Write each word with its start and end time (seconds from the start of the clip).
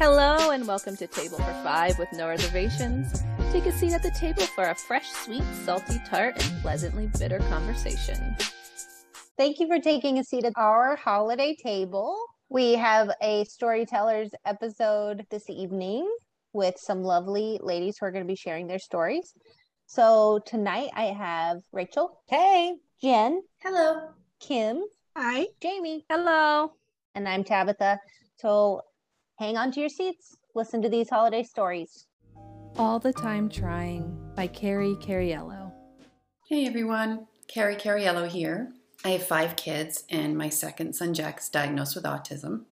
Hello 0.00 0.50
and 0.50 0.66
welcome 0.66 0.96
to 0.96 1.06
Table 1.06 1.36
for 1.36 1.52
Five 1.62 1.98
with 1.98 2.10
no 2.14 2.26
reservations. 2.26 3.22
Take 3.52 3.66
a 3.66 3.72
seat 3.72 3.92
at 3.92 4.02
the 4.02 4.10
table 4.12 4.44
for 4.44 4.64
a 4.64 4.74
fresh, 4.74 5.06
sweet, 5.10 5.42
salty, 5.66 6.00
tart, 6.08 6.42
and 6.42 6.62
pleasantly 6.62 7.10
bitter 7.18 7.38
conversation. 7.50 8.34
Thank 9.36 9.60
you 9.60 9.66
for 9.66 9.78
taking 9.78 10.18
a 10.18 10.24
seat 10.24 10.46
at 10.46 10.54
our 10.56 10.96
holiday 10.96 11.54
table. 11.54 12.18
We 12.48 12.76
have 12.76 13.10
a 13.20 13.44
storytellers 13.44 14.30
episode 14.46 15.26
this 15.30 15.50
evening 15.50 16.10
with 16.54 16.76
some 16.78 17.02
lovely 17.02 17.60
ladies 17.62 17.98
who 17.98 18.06
are 18.06 18.10
going 18.10 18.24
to 18.24 18.26
be 18.26 18.36
sharing 18.36 18.68
their 18.68 18.78
stories. 18.78 19.34
So 19.84 20.40
tonight 20.46 20.88
I 20.96 21.08
have 21.08 21.58
Rachel. 21.72 22.22
Hey. 22.26 22.76
Jen. 23.02 23.42
Hello. 23.58 24.12
Kim. 24.40 24.82
Hi. 25.14 25.48
Jamie. 25.60 26.06
Hello. 26.08 26.72
And 27.14 27.28
I'm 27.28 27.44
Tabitha. 27.44 27.98
So 28.38 28.80
hang 29.40 29.56
on 29.56 29.72
to 29.72 29.80
your 29.80 29.88
seats. 29.88 30.36
Listen 30.54 30.82
to 30.82 30.88
these 30.90 31.08
holiday 31.08 31.42
stories. 31.42 32.06
All 32.76 32.98
the 32.98 33.12
Time 33.12 33.48
Trying 33.48 34.14
by 34.36 34.46
Carrie 34.46 34.96
Cariello. 34.96 35.72
Hey 36.46 36.66
everyone, 36.66 37.26
Carrie 37.48 37.76
Cariello 37.76 38.28
here. 38.28 38.70
I 39.02 39.10
have 39.10 39.22
five 39.22 39.56
kids, 39.56 40.04
and 40.10 40.36
my 40.36 40.50
second 40.50 40.94
son 40.94 41.14
Jack 41.14 41.40
is 41.40 41.48
diagnosed 41.48 41.96
with 41.96 42.04
autism. 42.04 42.66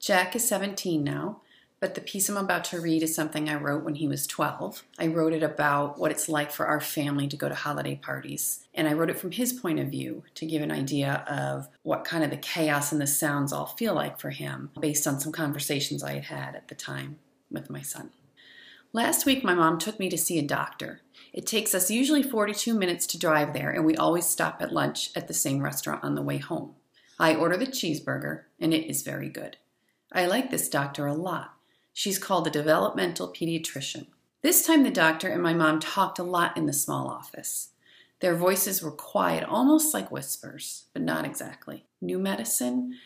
Jack 0.00 0.34
is 0.34 0.48
17 0.48 1.04
now, 1.04 1.42
but 1.80 1.94
the 1.94 2.00
piece 2.00 2.28
I'm 2.28 2.36
about 2.36 2.64
to 2.64 2.80
read 2.80 3.02
is 3.02 3.14
something 3.14 3.48
I 3.48 3.54
wrote 3.54 3.84
when 3.84 3.96
he 3.96 4.08
was 4.08 4.26
12. 4.26 4.82
I 4.98 5.06
wrote 5.08 5.32
it 5.32 5.42
about 5.42 5.98
what 5.98 6.10
it's 6.10 6.28
like 6.28 6.50
for 6.50 6.66
our 6.66 6.80
family 6.80 7.28
to 7.28 7.36
go 7.36 7.48
to 7.48 7.54
holiday 7.54 7.96
parties, 7.96 8.66
and 8.74 8.88
I 8.88 8.92
wrote 8.92 9.10
it 9.10 9.18
from 9.18 9.32
his 9.32 9.52
point 9.52 9.78
of 9.78 9.88
view 9.88 10.24
to 10.34 10.46
give 10.46 10.62
an 10.62 10.70
idea 10.70 11.24
of 11.28 11.68
what 11.82 12.04
kind 12.04 12.24
of 12.24 12.30
the 12.30 12.36
chaos 12.36 12.92
and 12.92 13.00
the 13.00 13.06
sounds 13.06 13.52
all 13.52 13.66
feel 13.66 13.94
like 13.94 14.18
for 14.18 14.30
him 14.30 14.70
based 14.80 15.06
on 15.06 15.20
some 15.20 15.32
conversations 15.32 16.02
I 16.02 16.14
had 16.14 16.24
had 16.24 16.54
at 16.56 16.68
the 16.68 16.74
time 16.74 17.18
with 17.50 17.70
my 17.70 17.82
son. 17.82 18.10
Last 18.92 19.26
week, 19.26 19.44
my 19.44 19.54
mom 19.54 19.78
took 19.78 19.98
me 19.98 20.08
to 20.08 20.16
see 20.16 20.38
a 20.38 20.42
doctor. 20.42 21.02
It 21.32 21.46
takes 21.46 21.74
us 21.74 21.90
usually 21.90 22.22
42 22.22 22.72
minutes 22.72 23.06
to 23.08 23.18
drive 23.18 23.52
there, 23.52 23.70
and 23.70 23.84
we 23.84 23.94
always 23.96 24.24
stop 24.24 24.62
at 24.62 24.72
lunch 24.72 25.10
at 25.14 25.28
the 25.28 25.34
same 25.34 25.60
restaurant 25.60 26.02
on 26.02 26.14
the 26.14 26.22
way 26.22 26.38
home. 26.38 26.76
I 27.18 27.34
order 27.34 27.58
the 27.58 27.66
cheeseburger, 27.66 28.44
and 28.58 28.72
it 28.72 28.88
is 28.88 29.02
very 29.02 29.28
good. 29.28 29.58
I 30.12 30.26
like 30.26 30.50
this 30.50 30.70
doctor 30.70 31.06
a 31.06 31.12
lot. 31.12 31.55
She's 31.98 32.18
called 32.18 32.46
a 32.46 32.50
developmental 32.50 33.32
pediatrician. 33.32 34.08
This 34.42 34.66
time, 34.66 34.82
the 34.82 34.90
doctor 34.90 35.28
and 35.28 35.42
my 35.42 35.54
mom 35.54 35.80
talked 35.80 36.18
a 36.18 36.22
lot 36.22 36.54
in 36.54 36.66
the 36.66 36.74
small 36.74 37.08
office. 37.08 37.70
Their 38.20 38.34
voices 38.36 38.82
were 38.82 38.90
quiet, 38.90 39.44
almost 39.48 39.94
like 39.94 40.10
whispers, 40.10 40.88
but 40.92 41.00
not 41.00 41.24
exactly. 41.24 41.86
New 42.02 42.18
medicine? 42.18 42.98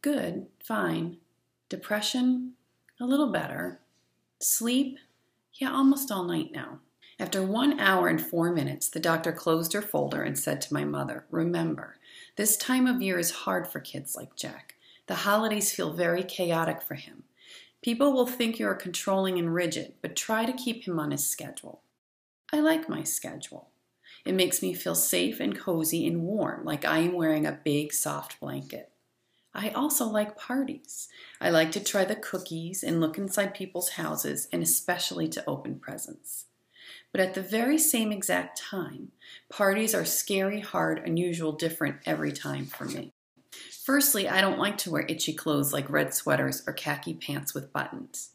Good, 0.00 0.46
fine. 0.64 1.18
Depression? 1.68 2.54
A 2.98 3.04
little 3.04 3.30
better. 3.30 3.80
Sleep? 4.40 4.98
Yeah, 5.52 5.70
almost 5.70 6.10
all 6.10 6.24
night 6.24 6.50
now. 6.50 6.78
After 7.20 7.42
one 7.42 7.78
hour 7.78 8.08
and 8.08 8.18
four 8.18 8.50
minutes, 8.50 8.88
the 8.88 8.98
doctor 8.98 9.30
closed 9.30 9.74
her 9.74 9.82
folder 9.82 10.22
and 10.22 10.38
said 10.38 10.62
to 10.62 10.72
my 10.72 10.84
mother, 10.84 11.26
Remember, 11.30 11.96
this 12.36 12.56
time 12.56 12.86
of 12.86 13.02
year 13.02 13.18
is 13.18 13.30
hard 13.30 13.68
for 13.68 13.78
kids 13.78 14.16
like 14.16 14.36
Jack. 14.36 14.76
The 15.06 15.16
holidays 15.16 15.70
feel 15.70 15.92
very 15.92 16.22
chaotic 16.22 16.80
for 16.80 16.94
him. 16.94 17.24
People 17.82 18.12
will 18.12 18.26
think 18.26 18.58
you 18.58 18.66
are 18.66 18.74
controlling 18.74 19.38
and 19.38 19.54
rigid, 19.54 19.94
but 20.02 20.16
try 20.16 20.44
to 20.44 20.52
keep 20.52 20.84
him 20.86 20.98
on 20.98 21.12
his 21.12 21.26
schedule. 21.26 21.82
I 22.52 22.60
like 22.60 22.88
my 22.88 23.04
schedule. 23.04 23.70
It 24.24 24.34
makes 24.34 24.62
me 24.62 24.74
feel 24.74 24.94
safe 24.94 25.38
and 25.38 25.58
cozy 25.58 26.06
and 26.06 26.22
warm, 26.22 26.64
like 26.64 26.84
I 26.84 26.98
am 26.98 27.12
wearing 27.12 27.46
a 27.46 27.60
big, 27.64 27.92
soft 27.92 28.40
blanket. 28.40 28.90
I 29.54 29.70
also 29.70 30.06
like 30.06 30.36
parties. 30.36 31.08
I 31.40 31.50
like 31.50 31.72
to 31.72 31.82
try 31.82 32.04
the 32.04 32.16
cookies 32.16 32.82
and 32.82 33.00
look 33.00 33.16
inside 33.16 33.54
people's 33.54 33.90
houses, 33.90 34.48
and 34.52 34.62
especially 34.62 35.28
to 35.28 35.44
open 35.48 35.78
presents. 35.78 36.46
But 37.12 37.20
at 37.20 37.34
the 37.34 37.42
very 37.42 37.78
same 37.78 38.12
exact 38.12 38.58
time, 38.58 39.12
parties 39.48 39.94
are 39.94 40.04
scary, 40.04 40.60
hard, 40.60 40.98
unusual, 41.06 41.52
different 41.52 41.98
every 42.04 42.32
time 42.32 42.66
for 42.66 42.84
me. 42.84 43.12
Firstly, 43.88 44.28
I 44.28 44.42
don't 44.42 44.58
like 44.58 44.76
to 44.78 44.90
wear 44.90 45.06
itchy 45.08 45.32
clothes 45.32 45.72
like 45.72 45.88
red 45.88 46.12
sweaters 46.12 46.62
or 46.66 46.74
khaki 46.74 47.14
pants 47.14 47.54
with 47.54 47.72
buttons. 47.72 48.32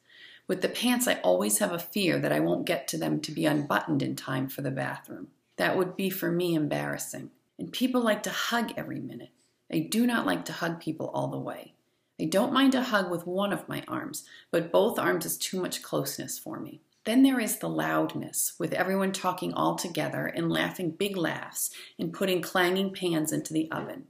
With 0.48 0.64
the 0.64 0.68
pants, 0.68 1.08
I 1.08 1.20
always 1.20 1.60
have 1.60 1.72
a 1.72 1.78
fear 1.78 2.18
that 2.18 2.32
I 2.32 2.40
won't 2.40 2.66
get 2.66 2.88
to 2.88 2.98
them 2.98 3.22
to 3.22 3.32
be 3.32 3.46
unbuttoned 3.46 4.02
in 4.02 4.16
time 4.16 4.48
for 4.48 4.64
the 4.64 4.72
bathroom. 4.72 5.28
That 5.58 5.78
would 5.78 5.96
be 5.96 6.10
for 6.10 6.32
me 6.32 6.56
embarrassing. 6.56 7.30
And 7.60 7.72
people 7.72 8.02
like 8.02 8.24
to 8.24 8.32
hug 8.32 8.74
every 8.76 9.00
minute. 9.00 9.30
I 9.72 9.88
do 9.92 10.08
not 10.08 10.26
like 10.26 10.44
to 10.46 10.54
hug 10.54 10.80
people 10.80 11.12
all 11.14 11.28
the 11.28 11.38
way. 11.38 11.76
I 12.20 12.26
don't 12.26 12.52
mind 12.52 12.74
a 12.74 12.82
hug 12.82 13.12
with 13.12 13.28
one 13.28 13.54
of 13.54 13.70
my 13.70 13.84
arms, 13.88 14.26
but 14.50 14.72
both 14.72 14.98
arms 14.98 15.24
is 15.24 15.38
too 15.38 15.62
much 15.62 15.84
closeness 15.84 16.40
for 16.40 16.60
me. 16.60 16.82
Then 17.04 17.22
there 17.22 17.40
is 17.40 17.60
the 17.60 17.70
loudness, 17.70 18.54
with 18.58 18.74
everyone 18.74 19.12
talking 19.12 19.54
all 19.54 19.76
together 19.76 20.26
and 20.26 20.52
laughing 20.52 20.90
big 20.90 21.16
laughs 21.16 21.70
and 22.00 22.12
putting 22.12 22.42
clanging 22.42 22.92
pans 22.92 23.32
into 23.32 23.54
the 23.54 23.72
oven. 23.72 24.06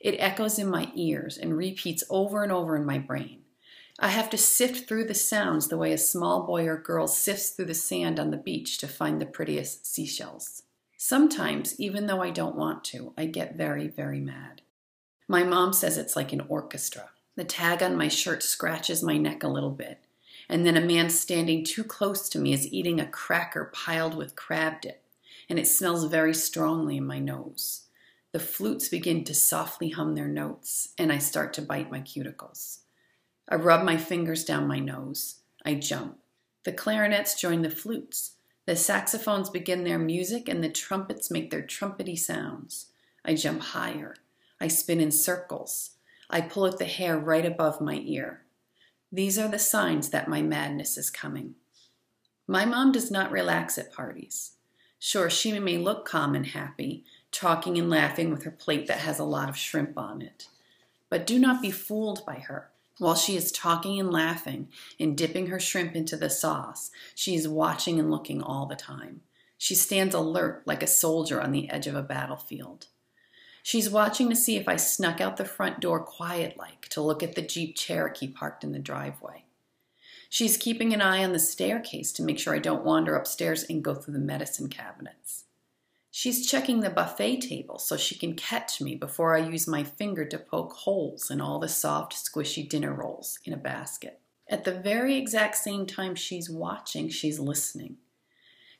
It 0.00 0.16
echoes 0.18 0.58
in 0.58 0.68
my 0.68 0.90
ears 0.94 1.38
and 1.38 1.56
repeats 1.56 2.04
over 2.10 2.42
and 2.42 2.52
over 2.52 2.76
in 2.76 2.84
my 2.84 2.98
brain. 2.98 3.42
I 3.98 4.08
have 4.08 4.28
to 4.30 4.38
sift 4.38 4.86
through 4.86 5.04
the 5.04 5.14
sounds 5.14 5.68
the 5.68 5.78
way 5.78 5.92
a 5.92 5.98
small 5.98 6.42
boy 6.42 6.66
or 6.66 6.76
girl 6.76 7.06
sifts 7.06 7.50
through 7.50 7.64
the 7.66 7.74
sand 7.74 8.20
on 8.20 8.30
the 8.30 8.36
beach 8.36 8.76
to 8.78 8.88
find 8.88 9.20
the 9.20 9.26
prettiest 9.26 9.86
seashells. 9.86 10.62
Sometimes, 10.98 11.78
even 11.80 12.06
though 12.06 12.22
I 12.22 12.30
don't 12.30 12.56
want 12.56 12.84
to, 12.84 13.14
I 13.16 13.26
get 13.26 13.56
very, 13.56 13.88
very 13.88 14.20
mad. 14.20 14.60
My 15.28 15.42
mom 15.42 15.72
says 15.72 15.96
it's 15.96 16.16
like 16.16 16.32
an 16.32 16.44
orchestra. 16.48 17.10
The 17.36 17.44
tag 17.44 17.82
on 17.82 17.96
my 17.96 18.08
shirt 18.08 18.42
scratches 18.42 19.02
my 19.02 19.16
neck 19.16 19.42
a 19.42 19.48
little 19.48 19.70
bit, 19.70 20.00
and 20.48 20.66
then 20.66 20.76
a 20.76 20.80
man 20.80 21.10
standing 21.10 21.64
too 21.64 21.84
close 21.84 22.28
to 22.30 22.38
me 22.38 22.52
is 22.52 22.72
eating 22.72 23.00
a 23.00 23.06
cracker 23.06 23.70
piled 23.74 24.14
with 24.14 24.36
crab 24.36 24.80
dip, 24.82 25.02
and 25.48 25.58
it 25.58 25.66
smells 25.66 26.04
very 26.04 26.34
strongly 26.34 26.98
in 26.98 27.06
my 27.06 27.18
nose. 27.18 27.85
The 28.36 28.42
flutes 28.42 28.90
begin 28.90 29.24
to 29.24 29.34
softly 29.34 29.88
hum 29.88 30.14
their 30.14 30.28
notes, 30.28 30.90
and 30.98 31.10
I 31.10 31.16
start 31.16 31.54
to 31.54 31.62
bite 31.62 31.90
my 31.90 32.02
cuticles. 32.02 32.80
I 33.48 33.54
rub 33.54 33.82
my 33.82 33.96
fingers 33.96 34.44
down 34.44 34.68
my 34.68 34.78
nose. 34.78 35.36
I 35.64 35.72
jump. 35.72 36.18
The 36.64 36.72
clarinets 36.72 37.40
join 37.40 37.62
the 37.62 37.70
flutes. 37.70 38.32
The 38.66 38.76
saxophones 38.76 39.48
begin 39.48 39.84
their 39.84 39.98
music, 39.98 40.50
and 40.50 40.62
the 40.62 40.68
trumpets 40.68 41.30
make 41.30 41.50
their 41.50 41.62
trumpety 41.62 42.18
sounds. 42.18 42.88
I 43.24 43.32
jump 43.36 43.62
higher. 43.62 44.16
I 44.60 44.68
spin 44.68 45.00
in 45.00 45.12
circles. 45.12 45.92
I 46.28 46.42
pull 46.42 46.66
at 46.66 46.76
the 46.76 46.84
hair 46.84 47.18
right 47.18 47.46
above 47.46 47.80
my 47.80 48.02
ear. 48.04 48.42
These 49.10 49.38
are 49.38 49.48
the 49.48 49.58
signs 49.58 50.10
that 50.10 50.28
my 50.28 50.42
madness 50.42 50.98
is 50.98 51.08
coming. 51.08 51.54
My 52.46 52.66
mom 52.66 52.92
does 52.92 53.10
not 53.10 53.32
relax 53.32 53.78
at 53.78 53.94
parties. 53.94 54.56
Sure, 54.98 55.30
she 55.30 55.58
may 55.58 55.78
look 55.78 56.06
calm 56.06 56.34
and 56.34 56.46
happy, 56.46 57.04
talking 57.36 57.76
and 57.78 57.90
laughing 57.90 58.30
with 58.30 58.44
her 58.44 58.50
plate 58.50 58.86
that 58.86 58.98
has 58.98 59.18
a 59.18 59.24
lot 59.24 59.48
of 59.48 59.56
shrimp 59.56 59.98
on 59.98 60.22
it. 60.22 60.48
But 61.10 61.26
do 61.26 61.38
not 61.38 61.62
be 61.62 61.70
fooled 61.70 62.24
by 62.24 62.36
her. 62.36 62.70
While 62.98 63.14
she 63.14 63.36
is 63.36 63.52
talking 63.52 64.00
and 64.00 64.10
laughing 64.10 64.68
and 64.98 65.16
dipping 65.16 65.48
her 65.48 65.60
shrimp 65.60 65.94
into 65.94 66.16
the 66.16 66.30
sauce, 66.30 66.90
she 67.14 67.34
is 67.34 67.46
watching 67.46 68.00
and 68.00 68.10
looking 68.10 68.42
all 68.42 68.64
the 68.64 68.74
time. 68.74 69.20
She 69.58 69.74
stands 69.74 70.14
alert 70.14 70.62
like 70.66 70.82
a 70.82 70.86
soldier 70.86 71.40
on 71.40 71.52
the 71.52 71.68
edge 71.70 71.86
of 71.86 71.94
a 71.94 72.02
battlefield. 72.02 72.86
She's 73.62 73.90
watching 73.90 74.30
to 74.30 74.36
see 74.36 74.56
if 74.56 74.68
I 74.68 74.76
snuck 74.76 75.20
out 75.20 75.36
the 75.36 75.44
front 75.44 75.80
door 75.80 76.00
quiet 76.00 76.56
like 76.56 76.88
to 76.90 77.02
look 77.02 77.22
at 77.22 77.34
the 77.34 77.42
Jeep 77.42 77.76
Cherokee 77.76 78.28
parked 78.28 78.64
in 78.64 78.72
the 78.72 78.78
driveway. 78.78 79.44
She's 80.30 80.56
keeping 80.56 80.92
an 80.92 81.02
eye 81.02 81.24
on 81.24 81.32
the 81.32 81.38
staircase 81.38 82.12
to 82.12 82.22
make 82.22 82.38
sure 82.38 82.54
I 82.54 82.60
don't 82.60 82.84
wander 82.84 83.14
upstairs 83.14 83.64
and 83.64 83.82
go 83.82 83.94
through 83.94 84.14
the 84.14 84.20
medicine 84.20 84.68
cabinets. 84.68 85.45
She's 86.18 86.46
checking 86.46 86.80
the 86.80 86.88
buffet 86.88 87.42
table 87.42 87.78
so 87.78 87.98
she 87.98 88.14
can 88.14 88.36
catch 88.36 88.80
me 88.80 88.94
before 88.94 89.36
I 89.36 89.46
use 89.46 89.68
my 89.68 89.84
finger 89.84 90.24
to 90.24 90.38
poke 90.38 90.72
holes 90.72 91.30
in 91.30 91.42
all 91.42 91.58
the 91.58 91.68
soft, 91.68 92.14
squishy 92.14 92.66
dinner 92.66 92.94
rolls 92.94 93.38
in 93.44 93.52
a 93.52 93.58
basket. 93.58 94.18
At 94.48 94.64
the 94.64 94.72
very 94.72 95.18
exact 95.18 95.56
same 95.56 95.84
time 95.84 96.14
she's 96.14 96.48
watching, 96.48 97.10
she's 97.10 97.38
listening. 97.38 97.98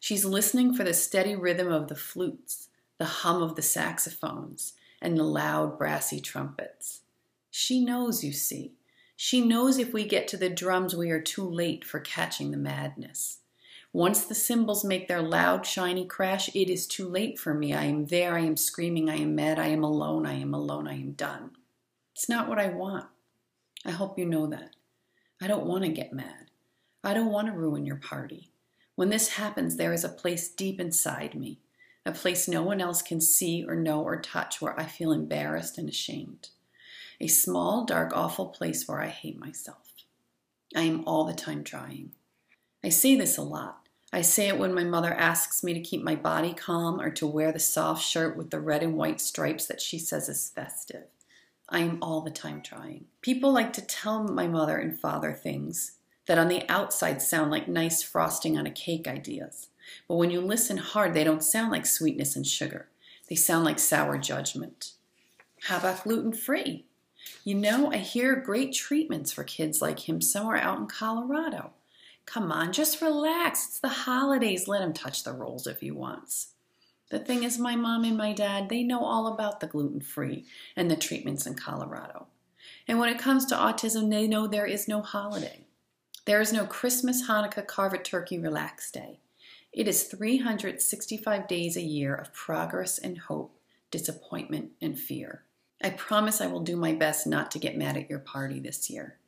She's 0.00 0.24
listening 0.24 0.72
for 0.72 0.82
the 0.82 0.94
steady 0.94 1.36
rhythm 1.36 1.70
of 1.70 1.88
the 1.88 1.94
flutes, 1.94 2.70
the 2.96 3.04
hum 3.04 3.42
of 3.42 3.54
the 3.54 3.60
saxophones, 3.60 4.72
and 5.02 5.18
the 5.18 5.22
loud 5.22 5.76
brassy 5.76 6.20
trumpets. 6.20 7.02
She 7.50 7.84
knows, 7.84 8.24
you 8.24 8.32
see. 8.32 8.72
She 9.14 9.42
knows 9.42 9.76
if 9.76 9.92
we 9.92 10.06
get 10.06 10.26
to 10.28 10.38
the 10.38 10.48
drums, 10.48 10.96
we 10.96 11.10
are 11.10 11.20
too 11.20 11.46
late 11.46 11.84
for 11.84 12.00
catching 12.00 12.50
the 12.50 12.56
madness. 12.56 13.40
Once 13.96 14.26
the 14.26 14.34
cymbals 14.34 14.84
make 14.84 15.08
their 15.08 15.22
loud, 15.22 15.64
shiny 15.64 16.04
crash, 16.04 16.54
it 16.54 16.68
is 16.68 16.86
too 16.86 17.08
late 17.08 17.38
for 17.38 17.54
me. 17.54 17.72
I 17.72 17.84
am 17.84 18.04
there, 18.04 18.36
I 18.36 18.40
am 18.40 18.54
screaming, 18.54 19.08
I 19.08 19.16
am 19.16 19.34
mad, 19.34 19.58
I 19.58 19.68
am 19.68 19.82
alone, 19.82 20.26
I 20.26 20.34
am 20.34 20.52
alone, 20.52 20.86
I 20.86 20.96
am 20.96 21.12
done. 21.12 21.52
It's 22.14 22.28
not 22.28 22.46
what 22.46 22.58
I 22.58 22.68
want. 22.68 23.06
I 23.86 23.92
hope 23.92 24.18
you 24.18 24.26
know 24.26 24.48
that. 24.48 24.76
I 25.40 25.46
don't 25.46 25.64
want 25.64 25.84
to 25.84 25.90
get 25.90 26.12
mad. 26.12 26.50
I 27.02 27.14
don't 27.14 27.32
want 27.32 27.46
to 27.46 27.54
ruin 27.54 27.86
your 27.86 27.96
party. 27.96 28.50
When 28.96 29.08
this 29.08 29.28
happens, 29.28 29.76
there 29.76 29.94
is 29.94 30.04
a 30.04 30.10
place 30.10 30.50
deep 30.50 30.78
inside 30.78 31.34
me, 31.34 31.60
a 32.04 32.12
place 32.12 32.46
no 32.46 32.62
one 32.62 32.82
else 32.82 33.00
can 33.00 33.22
see 33.22 33.64
or 33.66 33.76
know 33.76 34.02
or 34.02 34.20
touch 34.20 34.60
where 34.60 34.78
I 34.78 34.84
feel 34.84 35.10
embarrassed 35.10 35.78
and 35.78 35.88
ashamed. 35.88 36.50
A 37.18 37.28
small, 37.28 37.86
dark, 37.86 38.12
awful 38.14 38.48
place 38.48 38.86
where 38.86 39.00
I 39.00 39.08
hate 39.08 39.40
myself. 39.40 39.94
I 40.76 40.82
am 40.82 41.02
all 41.06 41.24
the 41.24 41.32
time 41.32 41.64
trying. 41.64 42.12
I 42.84 42.90
say 42.90 43.16
this 43.16 43.38
a 43.38 43.42
lot. 43.42 43.85
I 44.16 44.22
say 44.22 44.48
it 44.48 44.58
when 44.58 44.72
my 44.72 44.82
mother 44.82 45.12
asks 45.12 45.62
me 45.62 45.74
to 45.74 45.80
keep 45.80 46.02
my 46.02 46.14
body 46.14 46.54
calm 46.54 47.02
or 47.02 47.10
to 47.10 47.26
wear 47.26 47.52
the 47.52 47.58
soft 47.58 48.02
shirt 48.02 48.34
with 48.34 48.48
the 48.48 48.58
red 48.58 48.82
and 48.82 48.96
white 48.96 49.20
stripes 49.20 49.66
that 49.66 49.82
she 49.82 49.98
says 49.98 50.30
is 50.30 50.48
festive. 50.48 51.04
I 51.68 51.80
am 51.80 51.98
all 52.00 52.22
the 52.22 52.30
time 52.30 52.62
trying. 52.62 53.04
People 53.20 53.52
like 53.52 53.74
to 53.74 53.82
tell 53.82 54.24
my 54.24 54.46
mother 54.46 54.78
and 54.78 54.98
father 54.98 55.34
things 55.34 55.98
that 56.24 56.38
on 56.38 56.48
the 56.48 56.66
outside 56.66 57.20
sound 57.20 57.50
like 57.50 57.68
nice 57.68 58.02
frosting 58.02 58.56
on 58.56 58.64
a 58.64 58.70
cake 58.70 59.06
ideas. 59.06 59.68
But 60.08 60.16
when 60.16 60.30
you 60.30 60.40
listen 60.40 60.78
hard, 60.78 61.12
they 61.12 61.22
don't 61.22 61.44
sound 61.44 61.70
like 61.70 61.84
sweetness 61.84 62.36
and 62.36 62.46
sugar. 62.46 62.88
They 63.28 63.36
sound 63.36 63.66
like 63.66 63.78
sour 63.78 64.16
judgment. 64.16 64.92
How 65.64 65.76
about 65.76 66.04
gluten 66.04 66.32
free? 66.32 66.86
You 67.44 67.54
know, 67.54 67.92
I 67.92 67.98
hear 67.98 68.34
great 68.36 68.72
treatments 68.72 69.30
for 69.30 69.44
kids 69.44 69.82
like 69.82 70.08
him 70.08 70.22
somewhere 70.22 70.56
out 70.56 70.78
in 70.78 70.86
Colorado. 70.86 71.72
Come 72.26 72.52
on, 72.52 72.72
just 72.72 73.00
relax. 73.00 73.66
It's 73.66 73.80
the 73.80 73.88
holidays. 73.88 74.68
Let 74.68 74.82
him 74.82 74.92
touch 74.92 75.24
the 75.24 75.32
rolls 75.32 75.66
if 75.66 75.80
he 75.80 75.90
wants. 75.90 76.48
The 77.08 77.20
thing 77.20 77.44
is, 77.44 77.58
my 77.58 77.76
mom 77.76 78.04
and 78.04 78.16
my 78.16 78.32
dad, 78.32 78.68
they 78.68 78.82
know 78.82 79.04
all 79.04 79.28
about 79.28 79.60
the 79.60 79.68
gluten 79.68 80.00
free 80.00 80.44
and 80.74 80.90
the 80.90 80.96
treatments 80.96 81.46
in 81.46 81.54
Colorado. 81.54 82.26
And 82.88 82.98
when 82.98 83.08
it 83.08 83.18
comes 83.18 83.46
to 83.46 83.54
autism, 83.54 84.10
they 84.10 84.26
know 84.26 84.46
there 84.46 84.66
is 84.66 84.88
no 84.88 85.02
holiday. 85.02 85.66
There 86.24 86.40
is 86.40 86.52
no 86.52 86.66
Christmas, 86.66 87.28
Hanukkah, 87.28 87.66
carve 87.66 87.92
a 87.92 87.98
turkey, 87.98 88.38
relax 88.38 88.90
day. 88.90 89.20
It 89.72 89.86
is 89.86 90.04
365 90.04 91.46
days 91.46 91.76
a 91.76 91.82
year 91.82 92.14
of 92.14 92.32
progress 92.32 92.98
and 92.98 93.18
hope, 93.18 93.56
disappointment 93.92 94.72
and 94.80 94.98
fear. 94.98 95.44
I 95.82 95.90
promise 95.90 96.40
I 96.40 96.48
will 96.48 96.62
do 96.62 96.76
my 96.76 96.92
best 96.92 97.26
not 97.26 97.52
to 97.52 97.60
get 97.60 97.76
mad 97.76 97.96
at 97.96 98.10
your 98.10 98.18
party 98.18 98.58
this 98.58 98.90
year. 98.90 99.18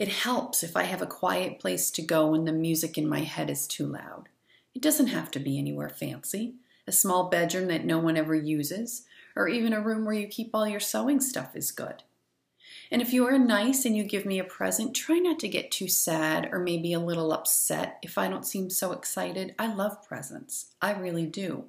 It 0.00 0.08
helps 0.08 0.62
if 0.62 0.78
I 0.78 0.84
have 0.84 1.02
a 1.02 1.06
quiet 1.06 1.58
place 1.58 1.90
to 1.90 2.00
go 2.00 2.28
when 2.28 2.46
the 2.46 2.52
music 2.52 2.96
in 2.96 3.06
my 3.06 3.20
head 3.20 3.50
is 3.50 3.66
too 3.66 3.84
loud. 3.84 4.30
It 4.74 4.80
doesn't 4.80 5.08
have 5.08 5.30
to 5.32 5.38
be 5.38 5.58
anywhere 5.58 5.90
fancy 5.90 6.54
a 6.86 6.92
small 6.92 7.28
bedroom 7.28 7.68
that 7.68 7.84
no 7.84 7.98
one 7.98 8.16
ever 8.16 8.34
uses, 8.34 9.04
or 9.36 9.46
even 9.46 9.74
a 9.74 9.80
room 9.80 10.06
where 10.06 10.14
you 10.14 10.26
keep 10.26 10.54
all 10.54 10.66
your 10.66 10.80
sewing 10.80 11.20
stuff 11.20 11.54
is 11.54 11.70
good. 11.70 12.02
And 12.90 13.02
if 13.02 13.12
you 13.12 13.26
are 13.26 13.38
nice 13.38 13.84
and 13.84 13.94
you 13.94 14.02
give 14.02 14.24
me 14.24 14.38
a 14.38 14.44
present, 14.44 14.96
try 14.96 15.18
not 15.18 15.38
to 15.40 15.48
get 15.48 15.70
too 15.70 15.86
sad 15.86 16.48
or 16.50 16.58
maybe 16.58 16.94
a 16.94 16.98
little 16.98 17.30
upset 17.34 17.98
if 18.02 18.16
I 18.16 18.26
don't 18.26 18.46
seem 18.46 18.70
so 18.70 18.92
excited. 18.92 19.54
I 19.58 19.72
love 19.72 20.02
presents. 20.08 20.72
I 20.80 20.92
really 20.92 21.26
do. 21.26 21.66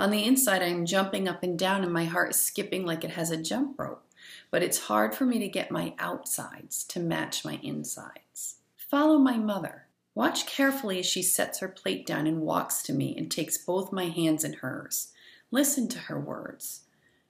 On 0.00 0.10
the 0.10 0.24
inside, 0.24 0.62
I'm 0.62 0.84
jumping 0.84 1.28
up 1.28 1.44
and 1.44 1.56
down 1.56 1.84
and 1.84 1.92
my 1.92 2.06
heart 2.06 2.30
is 2.30 2.42
skipping 2.42 2.84
like 2.84 3.04
it 3.04 3.12
has 3.12 3.30
a 3.30 3.40
jump 3.40 3.78
rope. 3.78 4.02
But 4.50 4.62
it's 4.62 4.86
hard 4.86 5.14
for 5.14 5.24
me 5.24 5.38
to 5.38 5.48
get 5.48 5.70
my 5.70 5.94
outsides 5.98 6.84
to 6.84 7.00
match 7.00 7.44
my 7.44 7.60
insides. 7.62 8.56
Follow 8.76 9.18
my 9.18 9.36
mother. 9.36 9.86
Watch 10.14 10.46
carefully 10.46 10.98
as 10.98 11.06
she 11.06 11.22
sets 11.22 11.60
her 11.60 11.68
plate 11.68 12.06
down 12.06 12.26
and 12.26 12.40
walks 12.40 12.82
to 12.84 12.92
me 12.92 13.14
and 13.16 13.30
takes 13.30 13.58
both 13.58 13.92
my 13.92 14.06
hands 14.06 14.44
in 14.44 14.54
hers. 14.54 15.12
Listen 15.50 15.88
to 15.88 15.98
her 15.98 16.18
words. 16.18 16.82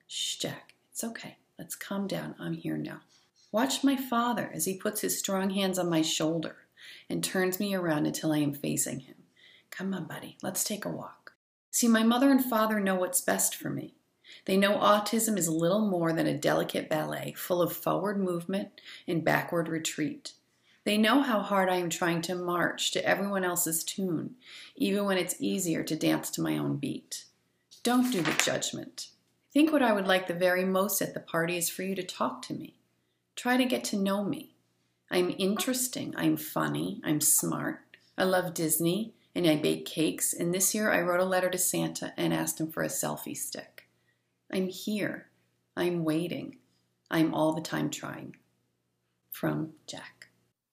Shh, 0.06 0.36
Jack, 0.36 0.74
it's 0.90 1.04
okay. 1.04 1.38
Let's 1.58 1.74
calm 1.74 2.06
down. 2.06 2.34
I'm 2.38 2.54
here 2.54 2.76
now. 2.78 3.00
Watch 3.50 3.82
my 3.82 3.96
father 3.96 4.50
as 4.54 4.64
he 4.64 4.76
puts 4.76 5.00
his 5.00 5.18
strong 5.18 5.50
hands 5.50 5.78
on 5.78 5.90
my 5.90 6.02
shoulder 6.02 6.56
and 7.10 7.24
turns 7.24 7.58
me 7.58 7.74
around 7.74 8.06
until 8.06 8.32
I 8.32 8.38
am 8.38 8.54
facing 8.54 9.00
him. 9.00 9.14
Come 9.70 9.92
on, 9.92 10.04
buddy, 10.04 10.36
let's 10.42 10.64
take 10.64 10.84
a 10.84 10.90
walk. 10.90 11.32
See, 11.70 11.88
my 11.88 12.02
mother 12.02 12.30
and 12.30 12.44
father 12.44 12.80
know 12.80 12.94
what's 12.94 13.20
best 13.20 13.54
for 13.54 13.70
me. 13.70 13.94
They 14.44 14.56
know 14.56 14.78
autism 14.78 15.38
is 15.38 15.48
little 15.48 15.86
more 15.86 16.12
than 16.12 16.26
a 16.26 16.36
delicate 16.36 16.88
ballet 16.88 17.34
full 17.36 17.60
of 17.60 17.72
forward 17.72 18.18
movement 18.18 18.80
and 19.06 19.24
backward 19.24 19.68
retreat. 19.68 20.32
They 20.84 20.96
know 20.96 21.20
how 21.20 21.40
hard 21.40 21.68
I 21.68 21.76
am 21.76 21.90
trying 21.90 22.22
to 22.22 22.34
march 22.34 22.92
to 22.92 23.04
everyone 23.04 23.44
else's 23.44 23.84
tune, 23.84 24.36
even 24.74 25.04
when 25.04 25.18
it's 25.18 25.36
easier 25.38 25.82
to 25.82 25.96
dance 25.96 26.30
to 26.30 26.40
my 26.40 26.56
own 26.56 26.76
beat. 26.76 27.24
Don't 27.82 28.10
do 28.10 28.22
the 28.22 28.42
judgment. 28.42 29.08
Think 29.52 29.72
what 29.72 29.82
I 29.82 29.92
would 29.92 30.06
like 30.06 30.26
the 30.26 30.34
very 30.34 30.64
most 30.64 31.02
at 31.02 31.14
the 31.14 31.20
party 31.20 31.56
is 31.56 31.68
for 31.68 31.82
you 31.82 31.94
to 31.94 32.02
talk 32.02 32.42
to 32.42 32.54
me. 32.54 32.74
Try 33.36 33.56
to 33.56 33.64
get 33.64 33.84
to 33.84 33.96
know 33.96 34.24
me. 34.24 34.56
I'm 35.10 35.34
interesting. 35.38 36.14
I'm 36.16 36.36
funny. 36.36 37.00
I'm 37.04 37.20
smart. 37.20 37.80
I 38.16 38.24
love 38.24 38.52
Disney 38.52 39.14
and 39.34 39.46
I 39.46 39.56
bake 39.56 39.86
cakes. 39.86 40.32
And 40.32 40.52
this 40.52 40.74
year 40.74 40.90
I 40.90 41.00
wrote 41.00 41.20
a 41.20 41.24
letter 41.24 41.48
to 41.48 41.58
Santa 41.58 42.12
and 42.16 42.34
asked 42.34 42.60
him 42.60 42.70
for 42.70 42.82
a 42.82 42.88
selfie 42.88 43.36
stick. 43.36 43.77
I'm 44.52 44.68
here. 44.68 45.28
I'm 45.76 46.04
waiting. 46.04 46.58
I'm 47.10 47.34
all 47.34 47.52
the 47.52 47.60
time 47.60 47.90
trying. 47.90 48.36
From 49.30 49.74
Jack. 49.86 50.28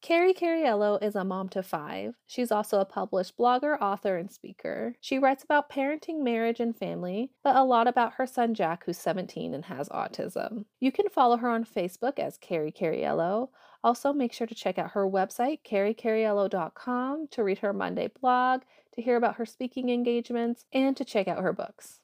Carrie 0.05 0.35
Cariello 0.35 1.01
is 1.01 1.15
a 1.15 1.23
mom 1.23 1.49
to 1.49 1.63
five. 1.63 2.13
She's 2.27 2.51
also 2.51 2.79
a 2.79 2.85
published 2.85 3.37
blogger, 3.39 3.75
author, 3.81 4.17
and 4.17 4.31
speaker. 4.31 4.93
She 5.01 5.17
writes 5.17 5.43
about 5.43 5.69
parenting, 5.69 6.21
marriage, 6.23 6.59
and 6.59 6.77
family, 6.77 7.31
but 7.43 7.55
a 7.55 7.63
lot 7.63 7.87
about 7.87 8.13
her 8.13 8.27
son 8.27 8.53
Jack, 8.53 8.83
who's 8.85 8.99
17 8.99 9.55
and 9.55 9.65
has 9.65 9.89
autism. 9.89 10.65
You 10.79 10.91
can 10.91 11.09
follow 11.09 11.37
her 11.37 11.49
on 11.49 11.65
Facebook 11.65 12.19
as 12.19 12.37
Carrie 12.37 12.71
Cariello. 12.71 13.49
Also, 13.83 14.13
make 14.13 14.31
sure 14.31 14.45
to 14.45 14.53
check 14.53 14.77
out 14.77 14.91
her 14.91 15.09
website, 15.09 15.59
carriecariello.com, 15.67 17.27
to 17.31 17.43
read 17.43 17.57
her 17.59 17.73
Monday 17.73 18.09
blog, 18.21 18.61
to 18.93 19.01
hear 19.01 19.17
about 19.17 19.37
her 19.37 19.45
speaking 19.45 19.89
engagements, 19.89 20.65
and 20.71 20.95
to 20.97 21.03
check 21.03 21.27
out 21.27 21.41
her 21.41 21.53
books. 21.53 21.99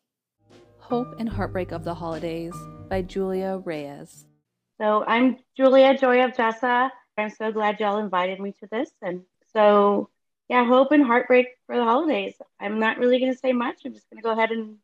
Hope 0.82 1.16
and 1.20 1.30
Heartbreak 1.30 1.72
of 1.72 1.84
the 1.84 1.94
Holidays 1.94 2.54
by 2.90 3.02
Julia 3.02 3.62
Reyes. 3.64 4.26
So 4.80 5.06
I'm 5.06 5.38
Julia 5.56 5.98
Joy 5.98 6.24
of 6.24 6.32
Jessa. 6.32 6.90
I'm 7.18 7.30
so 7.30 7.52
glad 7.52 7.80
y'all 7.80 8.00
invited 8.00 8.40
me 8.40 8.54
to 8.60 8.68
this. 8.72 8.90
And 9.02 9.22
so, 9.54 10.10
yeah, 10.50 10.66
hope 10.66 10.92
and 10.92 11.06
heartbreak 11.06 11.48
for 11.66 11.78
the 11.78 11.84
holidays. 11.84 12.34
I'm 12.60 12.80
not 12.80 12.98
really 12.98 13.20
going 13.20 13.32
to 13.32 13.38
say 13.38 13.54
much. 13.54 13.82
I'm 13.86 13.94
just 13.94 14.10
going 14.10 14.22
to 14.22 14.24
go 14.24 14.32
ahead 14.32 14.52
and 14.52 14.78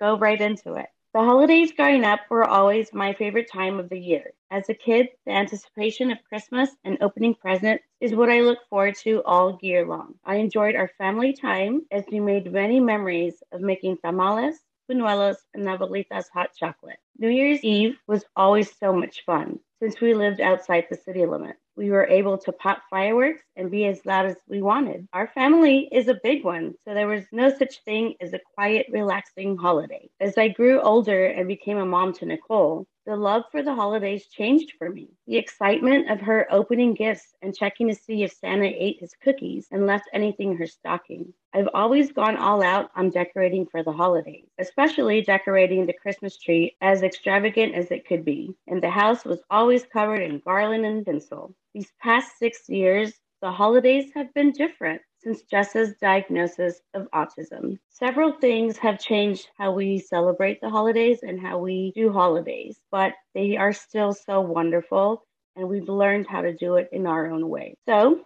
go 0.00 0.18
right 0.18 0.40
into 0.40 0.74
it. 0.74 0.86
The 1.14 1.20
holidays 1.20 1.72
growing 1.72 2.04
up 2.04 2.20
were 2.28 2.44
always 2.44 2.92
my 2.92 3.12
favorite 3.12 3.48
time 3.50 3.78
of 3.78 3.88
the 3.88 3.98
year. 3.98 4.32
As 4.50 4.68
a 4.68 4.74
kid, 4.74 5.10
the 5.24 5.32
anticipation 5.32 6.10
of 6.10 6.18
Christmas 6.28 6.70
and 6.84 6.98
opening 7.00 7.36
presents 7.36 7.84
is 8.00 8.14
what 8.14 8.28
I 8.28 8.40
look 8.40 8.58
forward 8.68 8.96
to 9.04 9.22
all 9.24 9.58
year 9.62 9.86
long. 9.86 10.14
I 10.24 10.36
enjoyed 10.36 10.74
our 10.74 10.90
family 10.98 11.32
time 11.32 11.86
as 11.92 12.04
we 12.10 12.18
made 12.18 12.52
many 12.52 12.80
memories 12.80 13.42
of 13.52 13.60
making 13.60 13.98
tamales, 13.98 14.58
buñuelos, 14.90 15.36
and 15.54 15.66
abuelitas 15.66 16.26
hot 16.32 16.50
chocolate. 16.54 16.98
New 17.18 17.28
Year's 17.28 17.62
Eve 17.62 17.96
was 18.06 18.24
always 18.36 18.74
so 18.76 18.92
much 18.92 19.24
fun 19.24 19.58
since 19.80 20.00
we 20.00 20.14
lived 20.14 20.40
outside 20.40 20.86
the 20.88 20.96
city 20.96 21.26
limits 21.26 21.60
we 21.76 21.90
were 21.90 22.06
able 22.06 22.38
to 22.38 22.52
pop 22.52 22.82
fireworks 22.88 23.42
and 23.56 23.70
be 23.70 23.86
as 23.86 24.04
loud 24.06 24.26
as 24.26 24.36
we 24.48 24.62
wanted. 24.62 25.08
Our 25.12 25.28
family 25.28 25.88
is 25.90 26.08
a 26.08 26.20
big 26.22 26.44
one, 26.44 26.74
so 26.84 26.94
there 26.94 27.08
was 27.08 27.24
no 27.32 27.50
such 27.56 27.82
thing 27.84 28.14
as 28.20 28.32
a 28.32 28.40
quiet, 28.54 28.86
relaxing 28.90 29.56
holiday. 29.56 30.08
As 30.20 30.38
I 30.38 30.48
grew 30.48 30.80
older 30.80 31.26
and 31.26 31.48
became 31.48 31.78
a 31.78 31.86
mom 31.86 32.12
to 32.14 32.26
Nicole, 32.26 32.86
the 33.06 33.16
love 33.16 33.44
for 33.50 33.62
the 33.62 33.74
holidays 33.74 34.26
changed 34.26 34.72
for 34.78 34.88
me. 34.88 35.08
The 35.26 35.36
excitement 35.36 36.10
of 36.10 36.20
her 36.20 36.46
opening 36.50 36.94
gifts 36.94 37.34
and 37.42 37.54
checking 37.54 37.88
to 37.88 37.94
see 37.94 38.22
if 38.22 38.32
Santa 38.32 38.66
ate 38.66 39.00
his 39.00 39.14
cookies 39.22 39.68
and 39.70 39.86
left 39.86 40.08
anything 40.12 40.52
in 40.52 40.56
her 40.56 40.66
stocking. 40.66 41.32
I've 41.52 41.68
always 41.74 42.12
gone 42.12 42.36
all 42.36 42.62
out 42.62 42.90
on 42.96 43.10
decorating 43.10 43.66
for 43.66 43.82
the 43.82 43.92
holidays, 43.92 44.46
especially 44.58 45.22
decorating 45.22 45.86
the 45.86 45.92
Christmas 45.92 46.38
tree 46.38 46.76
as 46.80 47.02
extravagant 47.02 47.74
as 47.74 47.90
it 47.90 48.06
could 48.06 48.24
be. 48.24 48.54
And 48.66 48.82
the 48.82 48.90
house 48.90 49.24
was 49.24 49.42
always 49.50 49.84
covered 49.84 50.22
in 50.22 50.40
garland 50.44 50.86
and 50.86 51.04
tinsel. 51.04 51.54
These 51.74 51.92
past 52.00 52.38
six 52.38 52.68
years, 52.68 53.12
the 53.42 53.52
holidays 53.52 54.10
have 54.14 54.32
been 54.32 54.52
different 54.52 55.02
since 55.24 55.42
Jessa's 55.42 55.94
diagnosis 56.00 56.80
of 56.92 57.08
autism. 57.12 57.78
Several 57.88 58.32
things 58.32 58.76
have 58.76 59.00
changed 59.00 59.48
how 59.58 59.72
we 59.72 59.98
celebrate 59.98 60.60
the 60.60 60.68
holidays 60.68 61.20
and 61.22 61.40
how 61.40 61.58
we 61.58 61.92
do 61.96 62.12
holidays, 62.12 62.78
but 62.92 63.14
they 63.34 63.56
are 63.56 63.72
still 63.72 64.12
so 64.12 64.42
wonderful, 64.42 65.24
and 65.56 65.68
we've 65.68 65.88
learned 65.88 66.26
how 66.28 66.42
to 66.42 66.54
do 66.54 66.76
it 66.76 66.90
in 66.92 67.06
our 67.06 67.30
own 67.30 67.48
way. 67.48 67.74
So, 67.88 68.20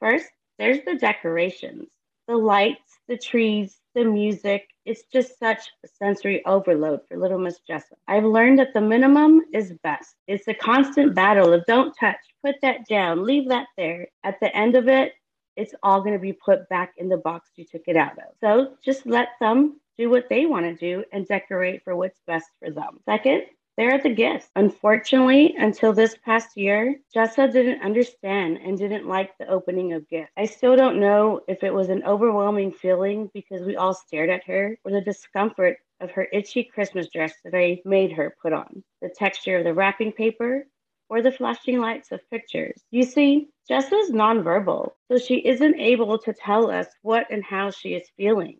first, 0.00 0.26
there's 0.58 0.84
the 0.84 0.96
decorations, 0.96 1.88
the 2.28 2.36
lights, 2.36 2.98
the 3.08 3.16
trees, 3.16 3.80
the 3.94 4.04
music. 4.04 4.68
It's 4.84 5.04
just 5.12 5.38
such 5.38 5.70
a 5.84 5.88
sensory 5.88 6.44
overload 6.44 7.00
for 7.08 7.16
little 7.16 7.38
Miss 7.38 7.60
Jessa. 7.68 7.94
I've 8.06 8.24
learned 8.24 8.58
that 8.58 8.74
the 8.74 8.80
minimum 8.80 9.42
is 9.52 9.72
best. 9.82 10.14
It's 10.26 10.48
a 10.48 10.54
constant 10.54 11.14
battle 11.14 11.52
of 11.52 11.64
don't 11.66 11.94
touch, 11.98 12.16
put 12.44 12.56
that 12.62 12.86
down, 12.88 13.24
leave 13.24 13.48
that 13.48 13.66
there. 13.76 14.08
At 14.24 14.40
the 14.40 14.54
end 14.54 14.76
of 14.76 14.88
it, 14.88 15.12
it's 15.56 15.74
all 15.82 16.00
going 16.00 16.14
to 16.14 16.18
be 16.18 16.32
put 16.32 16.68
back 16.68 16.94
in 16.98 17.08
the 17.08 17.16
box 17.16 17.50
you 17.56 17.64
took 17.64 17.82
it 17.86 17.96
out 17.96 18.18
of. 18.18 18.34
So 18.40 18.74
just 18.84 19.06
let 19.06 19.28
them 19.40 19.80
do 19.96 20.10
what 20.10 20.28
they 20.28 20.46
want 20.46 20.66
to 20.66 20.74
do 20.74 21.04
and 21.12 21.26
decorate 21.26 21.84
for 21.84 21.94
what's 21.94 22.20
best 22.26 22.48
for 22.58 22.70
them. 22.70 23.00
Second, 23.04 23.44
there 23.76 23.92
are 23.92 24.00
the 24.00 24.14
gifts. 24.14 24.48
Unfortunately, 24.54 25.54
until 25.58 25.92
this 25.92 26.16
past 26.24 26.56
year, 26.56 26.96
Jessa 27.14 27.52
didn't 27.52 27.82
understand 27.82 28.58
and 28.58 28.78
didn't 28.78 29.08
like 29.08 29.36
the 29.38 29.48
opening 29.48 29.92
of 29.92 30.08
gifts. 30.08 30.30
I 30.36 30.46
still 30.46 30.76
don't 30.76 31.00
know 31.00 31.40
if 31.48 31.64
it 31.64 31.74
was 31.74 31.88
an 31.88 32.04
overwhelming 32.04 32.70
feeling 32.70 33.30
because 33.34 33.62
we 33.62 33.76
all 33.76 33.94
stared 33.94 34.30
at 34.30 34.44
her 34.44 34.78
or 34.84 34.92
the 34.92 35.00
discomfort 35.00 35.78
of 36.00 36.12
her 36.12 36.28
itchy 36.32 36.62
Christmas 36.62 37.08
dress 37.08 37.32
that 37.44 37.54
I 37.54 37.80
made 37.84 38.12
her 38.12 38.36
put 38.40 38.52
on. 38.52 38.84
The 39.02 39.08
texture 39.08 39.58
of 39.58 39.64
the 39.64 39.74
wrapping 39.74 40.12
paper, 40.12 40.66
or 41.08 41.22
the 41.22 41.32
flashing 41.32 41.78
lights 41.78 42.12
of 42.12 42.28
pictures. 42.30 42.82
You 42.90 43.02
see, 43.02 43.48
Jessa's 43.68 44.10
nonverbal, 44.10 44.92
so 45.08 45.18
she 45.18 45.36
isn't 45.36 45.80
able 45.80 46.18
to 46.18 46.32
tell 46.32 46.70
us 46.70 46.86
what 47.02 47.26
and 47.30 47.44
how 47.44 47.70
she 47.70 47.94
is 47.94 48.08
feeling. 48.16 48.58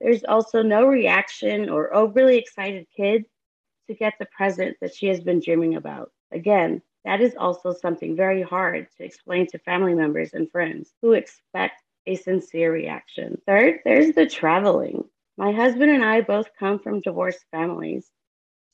There's 0.00 0.24
also 0.24 0.62
no 0.62 0.86
reaction 0.86 1.68
or 1.68 1.94
oh, 1.94 2.02
overly 2.02 2.38
excited 2.38 2.86
kid 2.96 3.24
to 3.88 3.94
get 3.94 4.14
the 4.18 4.26
present 4.26 4.76
that 4.80 4.94
she 4.94 5.08
has 5.08 5.20
been 5.20 5.40
dreaming 5.40 5.76
about. 5.76 6.10
Again, 6.32 6.80
that 7.04 7.20
is 7.20 7.34
also 7.36 7.72
something 7.72 8.16
very 8.16 8.42
hard 8.42 8.88
to 8.96 9.04
explain 9.04 9.46
to 9.48 9.58
family 9.58 9.94
members 9.94 10.32
and 10.32 10.50
friends 10.50 10.92
who 11.02 11.12
expect 11.12 11.82
a 12.06 12.16
sincere 12.16 12.72
reaction. 12.72 13.40
Third, 13.46 13.80
there's 13.84 14.14
the 14.14 14.26
traveling. 14.26 15.04
My 15.36 15.52
husband 15.52 15.90
and 15.90 16.04
I 16.04 16.20
both 16.20 16.48
come 16.58 16.78
from 16.78 17.00
divorced 17.00 17.44
families. 17.50 18.10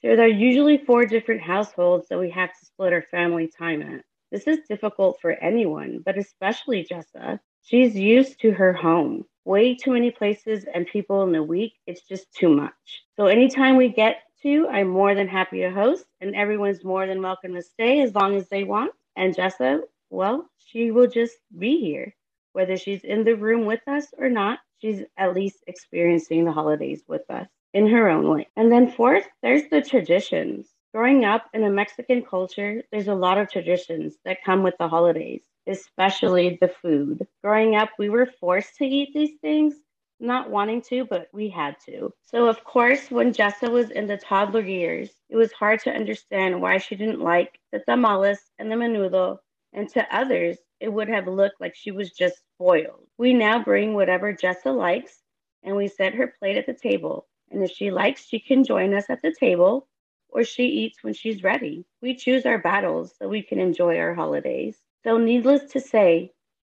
There 0.02 0.20
are 0.20 0.28
usually 0.28 0.76
four 0.76 1.06
different 1.06 1.40
households 1.40 2.08
that 2.08 2.18
we 2.18 2.30
have 2.30 2.50
to 2.50 2.66
split 2.66 2.92
our 2.92 3.02
family 3.02 3.48
time 3.48 3.80
at. 3.82 4.04
This 4.30 4.46
is 4.46 4.58
difficult 4.68 5.18
for 5.22 5.32
anyone, 5.32 6.02
but 6.04 6.18
especially 6.18 6.84
Jessa. 6.84 7.40
She's 7.62 7.96
used 7.96 8.38
to 8.40 8.52
her 8.52 8.74
home. 8.74 9.24
Way 9.46 9.74
too 9.74 9.92
many 9.92 10.10
places 10.10 10.66
and 10.72 10.86
people 10.86 11.22
in 11.22 11.34
a 11.34 11.42
week, 11.42 11.74
it's 11.86 12.02
just 12.02 12.30
too 12.34 12.50
much. 12.50 13.04
So 13.16 13.26
anytime 13.26 13.76
we 13.76 13.88
get 13.88 14.22
to, 14.42 14.68
I'm 14.68 14.88
more 14.88 15.14
than 15.14 15.28
happy 15.28 15.60
to 15.60 15.70
host, 15.70 16.04
and 16.20 16.34
everyone's 16.36 16.84
more 16.84 17.06
than 17.06 17.22
welcome 17.22 17.54
to 17.54 17.62
stay 17.62 18.02
as 18.02 18.14
long 18.14 18.36
as 18.36 18.48
they 18.48 18.64
want. 18.64 18.92
And 19.16 19.34
Jessa, 19.34 19.80
well, 20.10 20.48
she 20.58 20.90
will 20.90 21.08
just 21.08 21.36
be 21.56 21.80
here. 21.80 22.14
Whether 22.52 22.76
she's 22.76 23.02
in 23.02 23.24
the 23.24 23.34
room 23.34 23.64
with 23.64 23.86
us 23.88 24.06
or 24.18 24.28
not, 24.28 24.58
she's 24.78 25.02
at 25.16 25.34
least 25.34 25.64
experiencing 25.66 26.44
the 26.44 26.52
holidays 26.52 27.02
with 27.08 27.28
us 27.30 27.48
in 27.76 27.86
her 27.86 28.08
own 28.08 28.26
way. 28.26 28.48
And 28.56 28.72
then, 28.72 28.90
fourth, 28.90 29.28
there's 29.42 29.68
the 29.70 29.82
traditions. 29.82 30.66
Growing 30.94 31.26
up 31.26 31.44
in 31.52 31.62
a 31.62 31.68
Mexican 31.68 32.22
culture, 32.22 32.82
there's 32.90 33.08
a 33.08 33.14
lot 33.14 33.36
of 33.36 33.50
traditions 33.50 34.14
that 34.24 34.42
come 34.42 34.62
with 34.62 34.72
the 34.78 34.88
holidays, 34.88 35.42
especially 35.66 36.56
the 36.58 36.72
food. 36.80 37.26
Growing 37.44 37.76
up, 37.76 37.90
we 37.98 38.08
were 38.08 38.32
forced 38.40 38.76
to 38.76 38.86
eat 38.86 39.10
these 39.12 39.38
things, 39.42 39.74
not 40.18 40.48
wanting 40.48 40.80
to, 40.88 41.04
but 41.04 41.28
we 41.34 41.50
had 41.50 41.76
to. 41.84 42.14
So, 42.24 42.48
of 42.48 42.64
course, 42.64 43.10
when 43.10 43.34
Jessa 43.34 43.70
was 43.70 43.90
in 43.90 44.06
the 44.06 44.16
toddler 44.16 44.62
years, 44.62 45.10
it 45.28 45.36
was 45.36 45.52
hard 45.52 45.80
to 45.80 45.90
understand 45.90 46.62
why 46.62 46.78
she 46.78 46.96
didn't 46.96 47.20
like 47.20 47.60
the 47.72 47.80
tamales 47.80 48.40
and 48.58 48.72
the 48.72 48.76
menudo. 48.76 49.36
And 49.74 49.86
to 49.90 50.16
others, 50.16 50.56
it 50.80 50.90
would 50.90 51.08
have 51.08 51.28
looked 51.28 51.60
like 51.60 51.74
she 51.74 51.90
was 51.90 52.10
just 52.10 52.40
spoiled. 52.54 53.06
We 53.18 53.34
now 53.34 53.62
bring 53.62 53.92
whatever 53.92 54.32
Jessa 54.32 54.74
likes 54.74 55.18
and 55.62 55.76
we 55.76 55.88
set 55.88 56.14
her 56.14 56.32
plate 56.38 56.56
at 56.56 56.64
the 56.64 56.72
table. 56.72 57.26
And 57.50 57.62
if 57.62 57.70
she 57.70 57.90
likes, 57.90 58.26
she 58.26 58.40
can 58.40 58.64
join 58.64 58.94
us 58.94 59.08
at 59.08 59.22
the 59.22 59.34
table 59.38 59.88
or 60.28 60.44
she 60.44 60.64
eats 60.64 61.02
when 61.02 61.14
she's 61.14 61.42
ready. 61.42 61.84
We 62.02 62.14
choose 62.14 62.44
our 62.46 62.58
battles 62.58 63.14
so 63.18 63.28
we 63.28 63.42
can 63.42 63.58
enjoy 63.58 63.98
our 63.98 64.14
holidays. 64.14 64.76
So, 65.04 65.18
needless 65.18 65.70
to 65.72 65.80
say, 65.80 66.32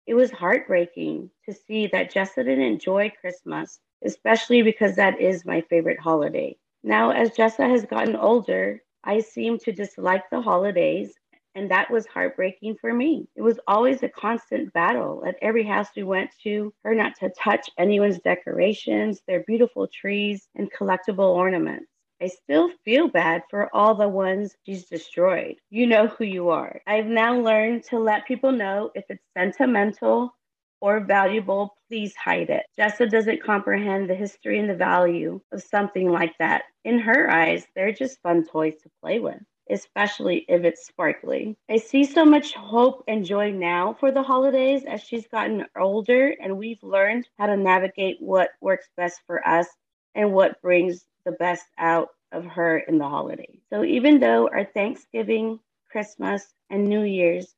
it 0.06 0.14
was 0.14 0.32
heartbreaking 0.32 1.30
to 1.46 1.54
see 1.54 1.88
that 1.88 2.14
Jessa 2.14 2.38
didn't 2.44 2.62
enjoy 2.62 3.12
Christmas, 3.20 3.80
especially 4.04 4.62
because 4.62 4.96
that 4.96 5.20
is 5.20 5.46
my 5.46 5.62
favorite 5.62 6.00
holiday. 6.00 6.58
Now, 6.84 7.12
as 7.12 7.32
Jessa 7.32 7.70
has 7.70 7.86
gotten 7.86 8.16
older, 8.16 8.82
I 9.04 9.20
seem 9.20 9.58
to 9.60 9.72
dislike 9.72 10.30
the 10.30 10.42
holidays, 10.42 11.14
and 11.56 11.72
that 11.72 11.92
was 11.92 12.06
heartbreaking 12.06 12.78
for 12.80 12.94
me. 12.94 13.28
It 13.36 13.42
was 13.42 13.60
always 13.68 14.04
a 14.04 14.10
constant 14.10 14.72
battle 14.74 15.24
at 15.26 15.36
every 15.42 15.64
house 15.64 15.88
we 15.96 16.04
went 16.04 16.32
to, 16.44 16.74
her 16.84 16.96
not 16.96 17.16
to 17.20 17.30
touch 17.30 17.70
anyone's 17.78 18.20
decorations, 18.20 19.22
their 19.28 19.44
beautiful 19.44 19.88
trees, 19.88 20.48
and 20.56 20.72
collectible 20.72 21.36
ornaments. 21.36 21.88
I 22.22 22.28
still 22.28 22.70
feel 22.84 23.08
bad 23.08 23.44
for 23.50 23.74
all 23.74 23.96
the 23.96 24.10
ones 24.10 24.56
she's 24.66 24.86
destroyed. 24.86 25.56
You 25.70 25.88
know 25.88 26.08
who 26.08 26.26
you 26.26 26.50
are. 26.50 26.82
I've 26.86 27.06
now 27.06 27.40
learned 27.40 27.86
to 27.86 28.00
let 28.00 28.28
people 28.28 28.52
know 28.52 28.92
if 28.94 29.06
it's 29.10 29.24
sentimental 29.38 30.36
or 30.82 31.00
valuable, 31.00 31.76
please 31.88 32.16
hide 32.16 32.50
it. 32.50 32.66
Jessa 32.78 33.10
doesn't 33.10 33.44
comprehend 33.44 34.10
the 34.10 34.16
history 34.16 34.60
and 34.60 34.70
the 34.70 34.76
value 34.76 35.42
of 35.52 35.62
something 35.62 36.10
like 36.10 36.38
that. 36.40 36.64
In 36.84 37.00
her 37.00 37.30
eyes, 37.30 37.66
they're 37.76 37.92
just 37.92 38.22
fun 38.22 38.46
toys 38.46 38.76
to 38.84 38.90
play 39.02 39.20
with 39.20 39.40
especially 39.70 40.46
if 40.48 40.64
it's 40.64 40.86
sparkly. 40.86 41.58
I 41.70 41.78
see 41.78 42.04
so 42.04 42.26
much 42.26 42.54
hope 42.54 43.04
and 43.08 43.26
joy 43.26 43.52
now 43.52 43.96
for 44.00 44.12
the 44.12 44.24
holidays 44.24 44.84
as 44.86 45.02
she's 45.02 45.28
gotten 45.28 45.66
older 45.78 46.36
and 46.42 46.58
we've 46.58 46.84
learned 46.84 47.28
how 47.38 47.48
to 47.48 47.58
navigate 47.58 48.18
what 48.20 48.50
works 48.62 48.90
best 48.98 49.22
for 49.28 49.48
us 49.48 49.68
and 50.16 50.34
what 50.34 50.62
brings 50.62 51.06
the 51.26 51.32
best 51.34 51.66
out 51.78 52.10
of 52.32 52.46
her 52.46 52.80
in 52.80 52.98
the 52.98 53.08
holidays. 53.08 53.60
So 53.70 53.84
even 53.84 54.20
though 54.20 54.48
our 54.50 54.66
Thanksgiving, 54.66 55.60
Christmas, 55.92 56.54
and 56.70 56.88
New 56.88 57.04
Year's 57.04 57.56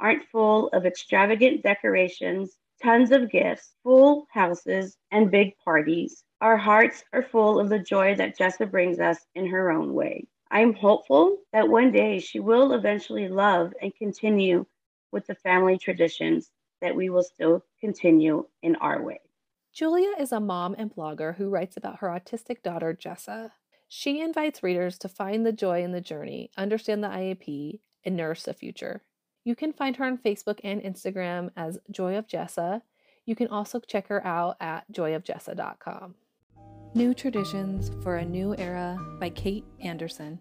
aren't 0.00 0.28
full 0.28 0.68
of 0.68 0.86
extravagant 0.86 1.62
decorations, 1.62 2.56
tons 2.82 3.12
of 3.12 3.30
gifts, 3.30 3.74
full 3.82 4.26
houses, 4.30 4.96
and 5.10 5.30
big 5.30 5.56
parties, 5.64 6.24
our 6.40 6.56
hearts 6.56 7.04
are 7.12 7.22
full 7.22 7.60
of 7.60 7.68
the 7.68 7.78
joy 7.78 8.14
that 8.16 8.36
Jessa 8.36 8.68
brings 8.68 8.98
us 8.98 9.18
in 9.34 9.46
her 9.46 9.70
own 9.70 9.94
way. 9.94 10.26
I'm 10.52 10.74
hopeful 10.74 11.38
that 11.54 11.70
one 11.70 11.92
day 11.92 12.18
she 12.18 12.38
will 12.38 12.74
eventually 12.74 13.26
love 13.26 13.72
and 13.80 13.94
continue 13.96 14.66
with 15.10 15.26
the 15.26 15.34
family 15.34 15.78
traditions 15.78 16.50
that 16.82 16.94
we 16.94 17.08
will 17.08 17.22
still 17.22 17.64
continue 17.80 18.44
in 18.62 18.76
our 18.76 19.02
way. 19.02 19.20
Julia 19.72 20.10
is 20.20 20.30
a 20.30 20.40
mom 20.40 20.74
and 20.76 20.94
blogger 20.94 21.36
who 21.36 21.48
writes 21.48 21.78
about 21.78 22.00
her 22.00 22.08
autistic 22.08 22.62
daughter, 22.62 22.92
Jessa. 22.92 23.52
She 23.88 24.20
invites 24.20 24.62
readers 24.62 24.98
to 24.98 25.08
find 25.08 25.46
the 25.46 25.52
joy 25.52 25.82
in 25.82 25.92
the 25.92 26.02
journey, 26.02 26.50
understand 26.58 27.02
the 27.02 27.08
IEP, 27.08 27.80
and 28.04 28.14
nourish 28.14 28.42
the 28.42 28.52
future. 28.52 29.02
You 29.44 29.56
can 29.56 29.72
find 29.72 29.96
her 29.96 30.04
on 30.04 30.18
Facebook 30.18 30.60
and 30.62 30.82
Instagram 30.82 31.50
as 31.56 31.78
Joy 31.90 32.16
of 32.16 32.26
Jessa. 32.26 32.82
You 33.24 33.34
can 33.34 33.48
also 33.48 33.80
check 33.80 34.08
her 34.08 34.24
out 34.26 34.56
at 34.60 34.84
joyofjessa.com. 34.92 36.14
New 36.94 37.14
Traditions 37.14 37.90
for 38.02 38.18
a 38.18 38.24
New 38.24 38.54
Era 38.58 38.98
by 39.18 39.30
Kate 39.30 39.64
Anderson. 39.80 40.40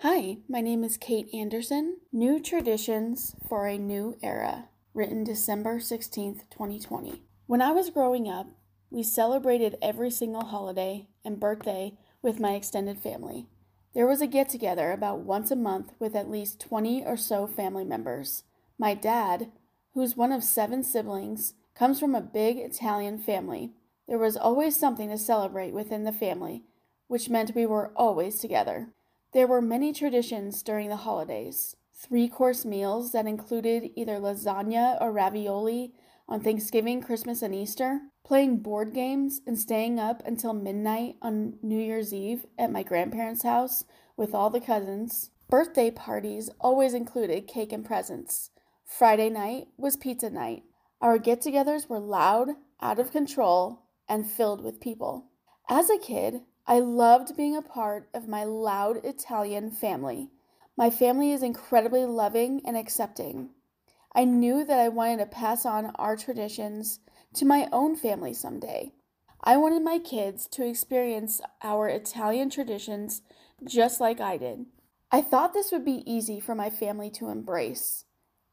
Hi, 0.00 0.36
my 0.46 0.60
name 0.60 0.84
is 0.84 0.98
Kate 0.98 1.30
Anderson. 1.32 1.96
New 2.12 2.38
Traditions 2.38 3.34
for 3.48 3.66
a 3.66 3.78
New 3.78 4.18
Era, 4.22 4.68
written 4.92 5.24
December 5.24 5.78
16th, 5.78 6.42
2020. 6.50 7.22
When 7.46 7.62
I 7.62 7.72
was 7.72 7.88
growing 7.88 8.28
up, 8.28 8.48
we 8.90 9.02
celebrated 9.02 9.78
every 9.80 10.10
single 10.10 10.44
holiday 10.44 11.08
and 11.24 11.40
birthday 11.40 11.96
with 12.20 12.38
my 12.38 12.56
extended 12.56 12.98
family. 12.98 13.46
There 13.94 14.06
was 14.06 14.20
a 14.20 14.26
get 14.26 14.50
together 14.50 14.92
about 14.92 15.20
once 15.20 15.50
a 15.50 15.56
month 15.56 15.92
with 15.98 16.14
at 16.14 16.30
least 16.30 16.60
20 16.60 17.06
or 17.06 17.16
so 17.16 17.46
family 17.46 17.84
members. 17.84 18.42
My 18.78 18.92
dad, 18.92 19.50
who's 19.94 20.14
one 20.14 20.30
of 20.30 20.44
seven 20.44 20.84
siblings, 20.84 21.54
comes 21.74 21.98
from 21.98 22.14
a 22.14 22.20
big 22.20 22.58
Italian 22.58 23.18
family. 23.18 23.72
There 24.10 24.18
was 24.18 24.36
always 24.36 24.74
something 24.74 25.08
to 25.10 25.16
celebrate 25.16 25.72
within 25.72 26.02
the 26.02 26.10
family, 26.10 26.64
which 27.06 27.30
meant 27.30 27.54
we 27.54 27.64
were 27.64 27.92
always 27.94 28.40
together. 28.40 28.88
There 29.32 29.46
were 29.46 29.62
many 29.62 29.92
traditions 29.92 30.64
during 30.64 30.88
the 30.88 30.96
holidays 30.96 31.76
three 31.94 32.26
course 32.26 32.64
meals 32.64 33.12
that 33.12 33.26
included 33.26 33.92
either 33.94 34.18
lasagna 34.18 35.00
or 35.00 35.12
ravioli 35.12 35.92
on 36.28 36.40
Thanksgiving, 36.40 37.00
Christmas, 37.00 37.40
and 37.40 37.54
Easter, 37.54 38.00
playing 38.24 38.56
board 38.56 38.92
games 38.94 39.42
and 39.46 39.56
staying 39.56 40.00
up 40.00 40.26
until 40.26 40.54
midnight 40.54 41.14
on 41.22 41.58
New 41.62 41.78
Year's 41.78 42.12
Eve 42.12 42.46
at 42.58 42.72
my 42.72 42.82
grandparents' 42.82 43.44
house 43.44 43.84
with 44.16 44.34
all 44.34 44.50
the 44.50 44.60
cousins. 44.60 45.30
Birthday 45.48 45.92
parties 45.92 46.50
always 46.58 46.94
included 46.94 47.46
cake 47.46 47.72
and 47.72 47.84
presents. 47.84 48.50
Friday 48.84 49.30
night 49.30 49.68
was 49.76 49.96
pizza 49.96 50.30
night. 50.30 50.64
Our 51.00 51.18
get 51.18 51.42
togethers 51.42 51.88
were 51.88 52.00
loud, 52.00 52.48
out 52.80 52.98
of 52.98 53.12
control, 53.12 53.79
and 54.10 54.30
filled 54.30 54.62
with 54.62 54.80
people. 54.80 55.30
As 55.70 55.88
a 55.88 55.96
kid, 55.96 56.42
I 56.66 56.80
loved 56.80 57.36
being 57.36 57.56
a 57.56 57.62
part 57.62 58.10
of 58.12 58.28
my 58.28 58.44
loud 58.44 59.04
Italian 59.04 59.70
family. 59.70 60.30
My 60.76 60.90
family 60.90 61.32
is 61.32 61.42
incredibly 61.42 62.04
loving 62.04 62.60
and 62.66 62.76
accepting. 62.76 63.50
I 64.14 64.24
knew 64.24 64.64
that 64.64 64.78
I 64.78 64.88
wanted 64.88 65.18
to 65.18 65.26
pass 65.26 65.64
on 65.64 65.86
our 65.94 66.16
traditions 66.16 66.98
to 67.34 67.44
my 67.44 67.68
own 67.72 67.94
family 67.94 68.34
someday. 68.34 68.92
I 69.42 69.56
wanted 69.56 69.82
my 69.82 69.98
kids 69.98 70.48
to 70.48 70.66
experience 70.66 71.40
our 71.62 71.88
Italian 71.88 72.50
traditions 72.50 73.22
just 73.64 74.00
like 74.00 74.20
I 74.20 74.36
did. 74.36 74.66
I 75.12 75.22
thought 75.22 75.54
this 75.54 75.72
would 75.72 75.84
be 75.84 76.02
easy 76.04 76.40
for 76.40 76.54
my 76.54 76.68
family 76.68 77.10
to 77.10 77.28
embrace, 77.28 78.04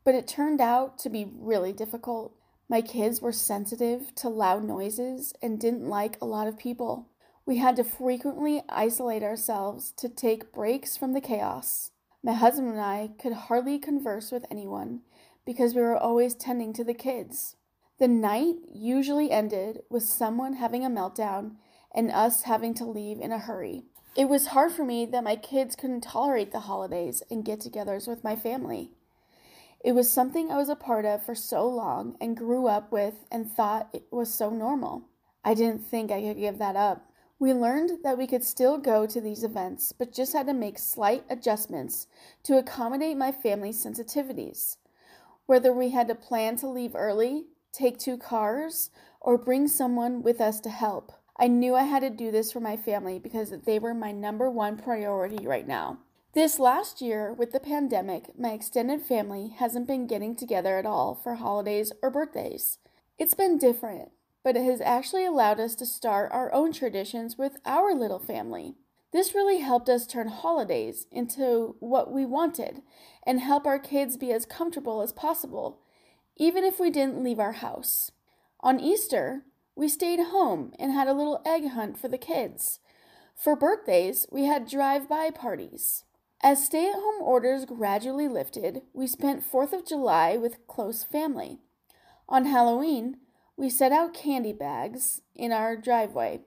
but 0.04 0.16
it 0.16 0.28
turned 0.28 0.62
out 0.62 0.98
to 1.00 1.10
be 1.10 1.32
really 1.36 1.74
difficult. 1.74 2.34
My 2.70 2.82
kids 2.82 3.22
were 3.22 3.32
sensitive 3.32 4.14
to 4.16 4.28
loud 4.28 4.66
noises 4.66 5.34
and 5.42 5.60
didn't 5.60 5.88
like 5.88 6.18
a 6.20 6.26
lot 6.26 6.48
of 6.48 6.58
people. 6.58 7.08
We 7.46 7.58
had 7.58 7.78
to 7.78 7.84
frequently 7.86 8.62
isolate 8.68 9.24
ourselves 9.24 9.94
to 9.98 10.10
take 10.10 10.52
breaks 10.52 10.98
from 10.98 11.14
the 11.14 11.22
chaos. 11.22 11.92
My 12.22 12.34
husband 12.34 12.68
and 12.68 12.82
I 12.82 13.12
could 13.20 13.34
hardly 13.34 13.80
converse 13.80 14.32
with 14.32 14.46
anyone 14.52 15.02
because 15.46 15.74
we 15.74 15.82
were 15.82 15.96
always 15.96 16.36
tending 16.36 16.74
to 16.74 16.84
the 16.84 16.94
kids. 16.94 17.56
The 18.00 18.10
night 18.10 18.56
usually 18.70 19.32
ended 19.32 19.84
with 19.90 20.04
someone 20.04 20.54
having 20.54 20.84
a 20.84 20.90
meltdown 20.90 21.56
and 21.96 22.12
us 22.12 22.44
having 22.44 22.74
to 22.76 22.86
leave 22.86 23.22
in 23.22 23.32
a 23.32 23.40
hurry. 23.40 23.86
It 24.18 24.28
was 24.28 24.48
hard 24.48 24.74
for 24.74 24.84
me 24.84 25.06
that 25.06 25.24
my 25.24 25.38
kids 25.38 25.78
couldn't 25.78 26.02
tolerate 26.02 26.52
the 26.52 26.62
holidays 26.62 27.24
and 27.32 27.46
get 27.46 27.62
togethers 27.62 28.10
with 28.10 28.26
my 28.26 28.36
family. 28.36 28.92
It 29.84 29.92
was 29.94 30.10
something 30.10 30.52
I 30.52 30.58
was 30.58 30.70
a 30.70 30.76
part 30.76 31.06
of 31.06 31.24
for 31.24 31.36
so 31.36 31.68
long 31.68 32.18
and 32.20 32.36
grew 32.36 32.68
up 32.68 32.92
with 32.92 33.26
and 33.32 33.50
thought 33.50 33.90
it 33.94 34.08
was 34.12 34.34
so 34.34 34.50
normal. 34.50 35.04
I 35.44 35.54
didn't 35.54 35.86
think 35.86 36.12
I 36.12 36.22
could 36.22 36.38
give 36.38 36.58
that 36.58 36.76
up. 36.76 37.10
We 37.40 37.54
learned 37.54 38.04
that 38.04 38.18
we 38.18 38.26
could 38.26 38.44
still 38.44 38.80
go 38.80 39.06
to 39.06 39.22
these 39.22 39.44
events, 39.44 39.92
but 39.92 40.12
just 40.12 40.34
had 40.34 40.48
to 40.48 40.54
make 40.54 40.80
slight 40.80 41.24
adjustments 41.30 42.08
to 42.44 42.58
accommodate 42.58 43.16
my 43.16 43.32
family's 43.32 43.84
sensitivities. 43.84 44.78
Whether 45.46 45.72
we 45.72 45.92
had 45.92 46.08
to 46.08 46.16
plan 46.16 46.56
to 46.58 46.68
leave 46.68 46.96
early, 46.96 47.46
take 47.72 48.00
two 48.00 48.18
cars, 48.18 48.90
or 49.22 49.38
bring 49.38 49.68
someone 49.68 50.24
with 50.24 50.42
us 50.42 50.60
to 50.62 50.70
help. 50.70 51.12
I 51.38 51.48
knew 51.48 51.76
I 51.76 51.84
had 51.84 52.00
to 52.00 52.10
do 52.10 52.32
this 52.32 52.52
for 52.52 52.60
my 52.60 52.76
family 52.76 53.20
because 53.20 53.52
they 53.52 53.78
were 53.78 53.94
my 53.94 54.12
number 54.12 54.50
one 54.50 54.76
priority 54.76 55.46
right 55.46 55.68
now. 55.68 56.00
This 56.34 56.60
last 56.60 57.02
year, 57.02 57.34
with 57.34 57.52
the 57.52 57.60
pandemic, 57.60 58.38
my 58.38 58.52
extended 58.52 59.02
family 59.02 59.56
hasn't 59.58 59.88
been 59.88 60.06
getting 60.06 60.36
together 60.36 60.78
at 60.78 60.86
all 60.86 61.16
for 61.16 61.36
holidays 61.36 61.92
or 62.04 62.12
birthdays. 62.12 62.78
It's 63.18 63.34
been 63.34 63.58
different, 63.58 64.12
but 64.44 64.56
it 64.56 64.64
has 64.64 64.82
actually 64.82 65.26
allowed 65.26 65.60
us 65.60 65.74
to 65.76 65.86
start 65.86 66.32
our 66.32 66.54
own 66.54 66.74
traditions 66.74 67.38
with 67.38 67.58
our 67.66 67.94
little 67.96 68.20
family. 68.20 68.76
This 69.12 69.34
really 69.34 69.62
helped 69.62 69.90
us 69.90 70.06
turn 70.06 70.28
holidays 70.28 71.08
into 71.12 71.76
what 71.80 72.12
we 72.12 72.26
wanted 72.26 72.84
and 73.26 73.40
help 73.40 73.66
our 73.66 73.80
kids 73.80 74.18
be 74.18 74.32
as 74.32 74.46
comfortable 74.46 75.02
as 75.02 75.14
possible, 75.14 75.80
even 76.36 76.64
if 76.64 76.80
we 76.80 76.92
didn't 76.92 77.24
leave 77.24 77.40
our 77.40 77.54
house. 77.54 78.12
On 78.60 78.80
Easter, 78.80 79.44
we 79.76 79.88
stayed 79.88 80.20
home 80.20 80.74
and 80.78 80.92
had 80.92 81.08
a 81.08 81.14
little 81.14 81.42
egg 81.46 81.70
hunt 81.70 81.98
for 81.98 82.10
the 82.10 82.18
kids. 82.18 82.80
For 83.34 83.56
birthdays, 83.56 84.28
we 84.32 84.44
had 84.44 84.68
drive 84.68 85.08
by 85.08 85.32
parties. 85.32 86.04
As 86.42 86.64
stay 86.64 86.88
at 86.88 86.96
home 86.96 87.22
orders 87.22 87.66
gradually 87.66 88.28
lifted, 88.28 88.84
we 88.94 89.08
spent 89.08 89.44
4th 89.50 89.74
of 89.74 89.86
July 89.86 90.38
with 90.38 90.68
close 90.68 91.04
family. 91.04 91.60
On 92.30 92.46
Halloween, 92.46 93.18
we 93.56 93.70
set 93.70 93.92
out 93.92 94.14
candy 94.14 94.54
bags 94.54 95.22
in 95.36 95.52
our 95.52 95.76
driveway 95.76 96.42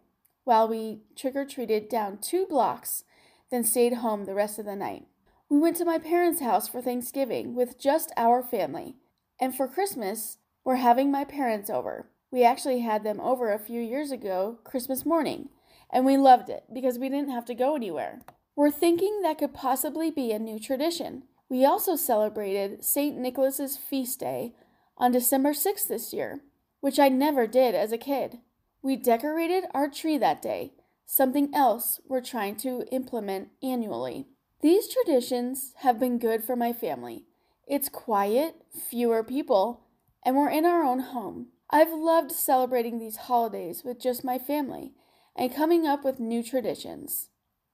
while 0.44 0.68
we 0.68 1.00
trick 1.16 1.34
or 1.36 1.44
treated 1.44 1.88
down 1.88 2.18
two 2.18 2.46
blocks, 2.46 3.04
then 3.50 3.64
stayed 3.64 3.94
home 3.94 4.24
the 4.24 4.34
rest 4.34 4.58
of 4.58 4.64
the 4.64 4.76
night. 4.76 5.06
We 5.48 5.58
went 5.58 5.76
to 5.76 5.84
my 5.84 5.98
parents' 5.98 6.40
house 6.40 6.68
for 6.68 6.80
Thanksgiving 6.80 7.54
with 7.54 7.78
just 7.78 8.12
our 8.16 8.42
family, 8.42 8.94
and 9.40 9.54
for 9.54 9.66
Christmas, 9.66 10.38
we're 10.64 10.76
having 10.76 11.10
my 11.10 11.24
parents 11.24 11.68
over. 11.68 12.08
We 12.30 12.44
actually 12.44 12.80
had 12.80 13.02
them 13.02 13.20
over 13.20 13.52
a 13.52 13.58
few 13.58 13.80
years 13.80 14.12
ago, 14.12 14.58
Christmas 14.62 15.04
morning, 15.04 15.48
and 15.92 16.06
we 16.06 16.16
loved 16.16 16.48
it 16.48 16.64
because 16.72 16.98
we 16.98 17.08
didn't 17.08 17.30
have 17.30 17.44
to 17.46 17.54
go 17.54 17.74
anywhere. 17.74 18.20
We're 18.60 18.70
thinking 18.70 19.22
that 19.22 19.38
could 19.38 19.54
possibly 19.54 20.10
be 20.10 20.32
a 20.32 20.38
new 20.38 20.60
tradition. 20.60 21.22
We 21.48 21.64
also 21.64 21.96
celebrated 21.96 22.84
St. 22.84 23.16
Nicholas's 23.16 23.78
feast 23.78 24.20
day 24.20 24.52
on 24.98 25.12
December 25.12 25.54
6th 25.54 25.88
this 25.88 26.12
year, 26.12 26.42
which 26.80 26.98
I 26.98 27.08
never 27.08 27.46
did 27.46 27.74
as 27.74 27.90
a 27.90 27.96
kid. 27.96 28.40
We 28.82 28.96
decorated 28.96 29.64
our 29.72 29.88
tree 29.88 30.18
that 30.18 30.42
day, 30.42 30.74
something 31.06 31.54
else 31.54 32.02
we're 32.06 32.20
trying 32.20 32.56
to 32.56 32.84
implement 32.92 33.48
annually. 33.62 34.26
These 34.60 34.92
traditions 34.92 35.72
have 35.78 35.98
been 35.98 36.18
good 36.18 36.44
for 36.44 36.54
my 36.54 36.74
family. 36.74 37.24
It's 37.66 37.88
quiet, 37.88 38.56
fewer 38.90 39.24
people, 39.24 39.86
and 40.22 40.36
we're 40.36 40.50
in 40.50 40.66
our 40.66 40.84
own 40.84 40.98
home. 40.98 41.46
I've 41.70 41.94
loved 41.94 42.30
celebrating 42.30 42.98
these 42.98 43.16
holidays 43.16 43.84
with 43.86 43.98
just 43.98 44.22
my 44.22 44.38
family 44.38 44.92
and 45.34 45.56
coming 45.56 45.86
up 45.86 46.04
with 46.04 46.20
new 46.20 46.42
traditions. 46.42 47.29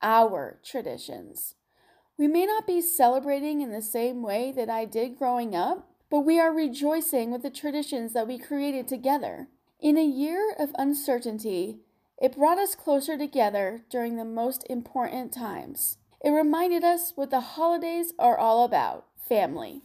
Our 0.06 0.60
traditions. 0.64 1.56
We 2.16 2.28
may 2.28 2.46
not 2.46 2.64
be 2.64 2.80
celebrating 2.80 3.60
in 3.60 3.72
the 3.72 3.82
same 3.82 4.22
way 4.22 4.52
that 4.52 4.70
I 4.70 4.84
did 4.84 5.18
growing 5.18 5.56
up, 5.56 5.90
but 6.08 6.20
we 6.20 6.38
are 6.38 6.52
rejoicing 6.54 7.32
with 7.32 7.42
the 7.42 7.50
traditions 7.50 8.12
that 8.12 8.28
we 8.28 8.38
created 8.38 8.86
together. 8.86 9.48
In 9.80 9.98
a 9.98 10.06
year 10.06 10.54
of 10.60 10.70
uncertainty, 10.78 11.80
it 12.22 12.36
brought 12.36 12.56
us 12.56 12.76
closer 12.76 13.18
together 13.18 13.82
during 13.90 14.14
the 14.14 14.24
most 14.24 14.64
important 14.70 15.32
times. 15.32 15.98
It 16.24 16.30
reminded 16.30 16.84
us 16.84 17.12
what 17.16 17.30
the 17.30 17.40
holidays 17.40 18.12
are 18.16 18.38
all 18.38 18.64
about 18.64 19.06
family. 19.28 19.82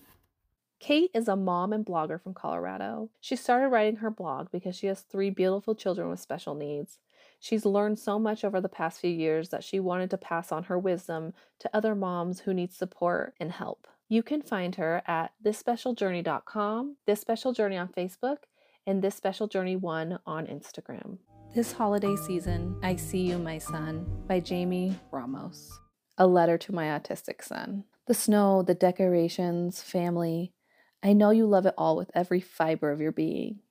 Kate 0.79 1.09
is 1.15 1.27
a 1.27 1.35
mom 1.35 1.73
and 1.73 1.83
blogger 1.83 2.21
from 2.21 2.35
Colorado. 2.35 3.09
She 3.19 3.35
started 3.35 3.69
writing 3.69 3.97
her 3.97 4.11
blog 4.11 4.51
because 4.51 4.75
she 4.75 4.85
has 4.85 5.01
three 5.01 5.31
beautiful 5.31 5.73
children 5.73 6.09
with 6.09 6.19
special 6.19 6.53
needs. 6.53 6.99
She's 7.43 7.65
learned 7.65 7.97
so 7.97 8.19
much 8.19 8.45
over 8.45 8.61
the 8.61 8.69
past 8.69 8.99
few 8.99 9.09
years 9.09 9.49
that 9.49 9.63
she 9.63 9.79
wanted 9.79 10.11
to 10.11 10.17
pass 10.17 10.51
on 10.51 10.65
her 10.65 10.77
wisdom 10.77 11.33
to 11.59 11.75
other 11.75 11.95
moms 11.95 12.41
who 12.41 12.53
need 12.53 12.71
support 12.71 13.33
and 13.39 13.51
help. 13.51 13.87
You 14.07 14.21
can 14.21 14.43
find 14.43 14.75
her 14.75 15.01
at 15.07 15.31
thisspecialjourney.com, 15.43 16.97
This 17.07 17.19
Special 17.19 17.51
Journey 17.51 17.77
on 17.77 17.87
Facebook, 17.87 18.37
and 18.85 19.01
This 19.01 19.15
Special 19.15 19.47
Journey 19.47 19.75
1 19.75 20.19
on 20.23 20.45
Instagram. 20.45 21.17
This 21.55 21.71
holiday 21.71 22.15
season, 22.15 22.77
I 22.83 22.95
See 22.95 23.21
You, 23.21 23.39
My 23.39 23.57
Son 23.57 24.05
by 24.27 24.39
Jamie 24.39 24.99
Ramos. 25.11 25.79
A 26.19 26.27
letter 26.27 26.59
to 26.59 26.75
my 26.75 26.85
autistic 26.85 27.43
son. 27.43 27.85
The 28.05 28.13
snow, 28.13 28.61
the 28.61 28.75
decorations, 28.75 29.81
family, 29.81 30.53
I 31.01 31.13
know 31.13 31.31
you 31.31 31.47
love 31.47 31.65
it 31.65 31.73
all 31.75 31.97
with 31.97 32.11
every 32.13 32.39
fiber 32.39 32.91
of 32.91 33.01
your 33.01 33.11
being. 33.11 33.61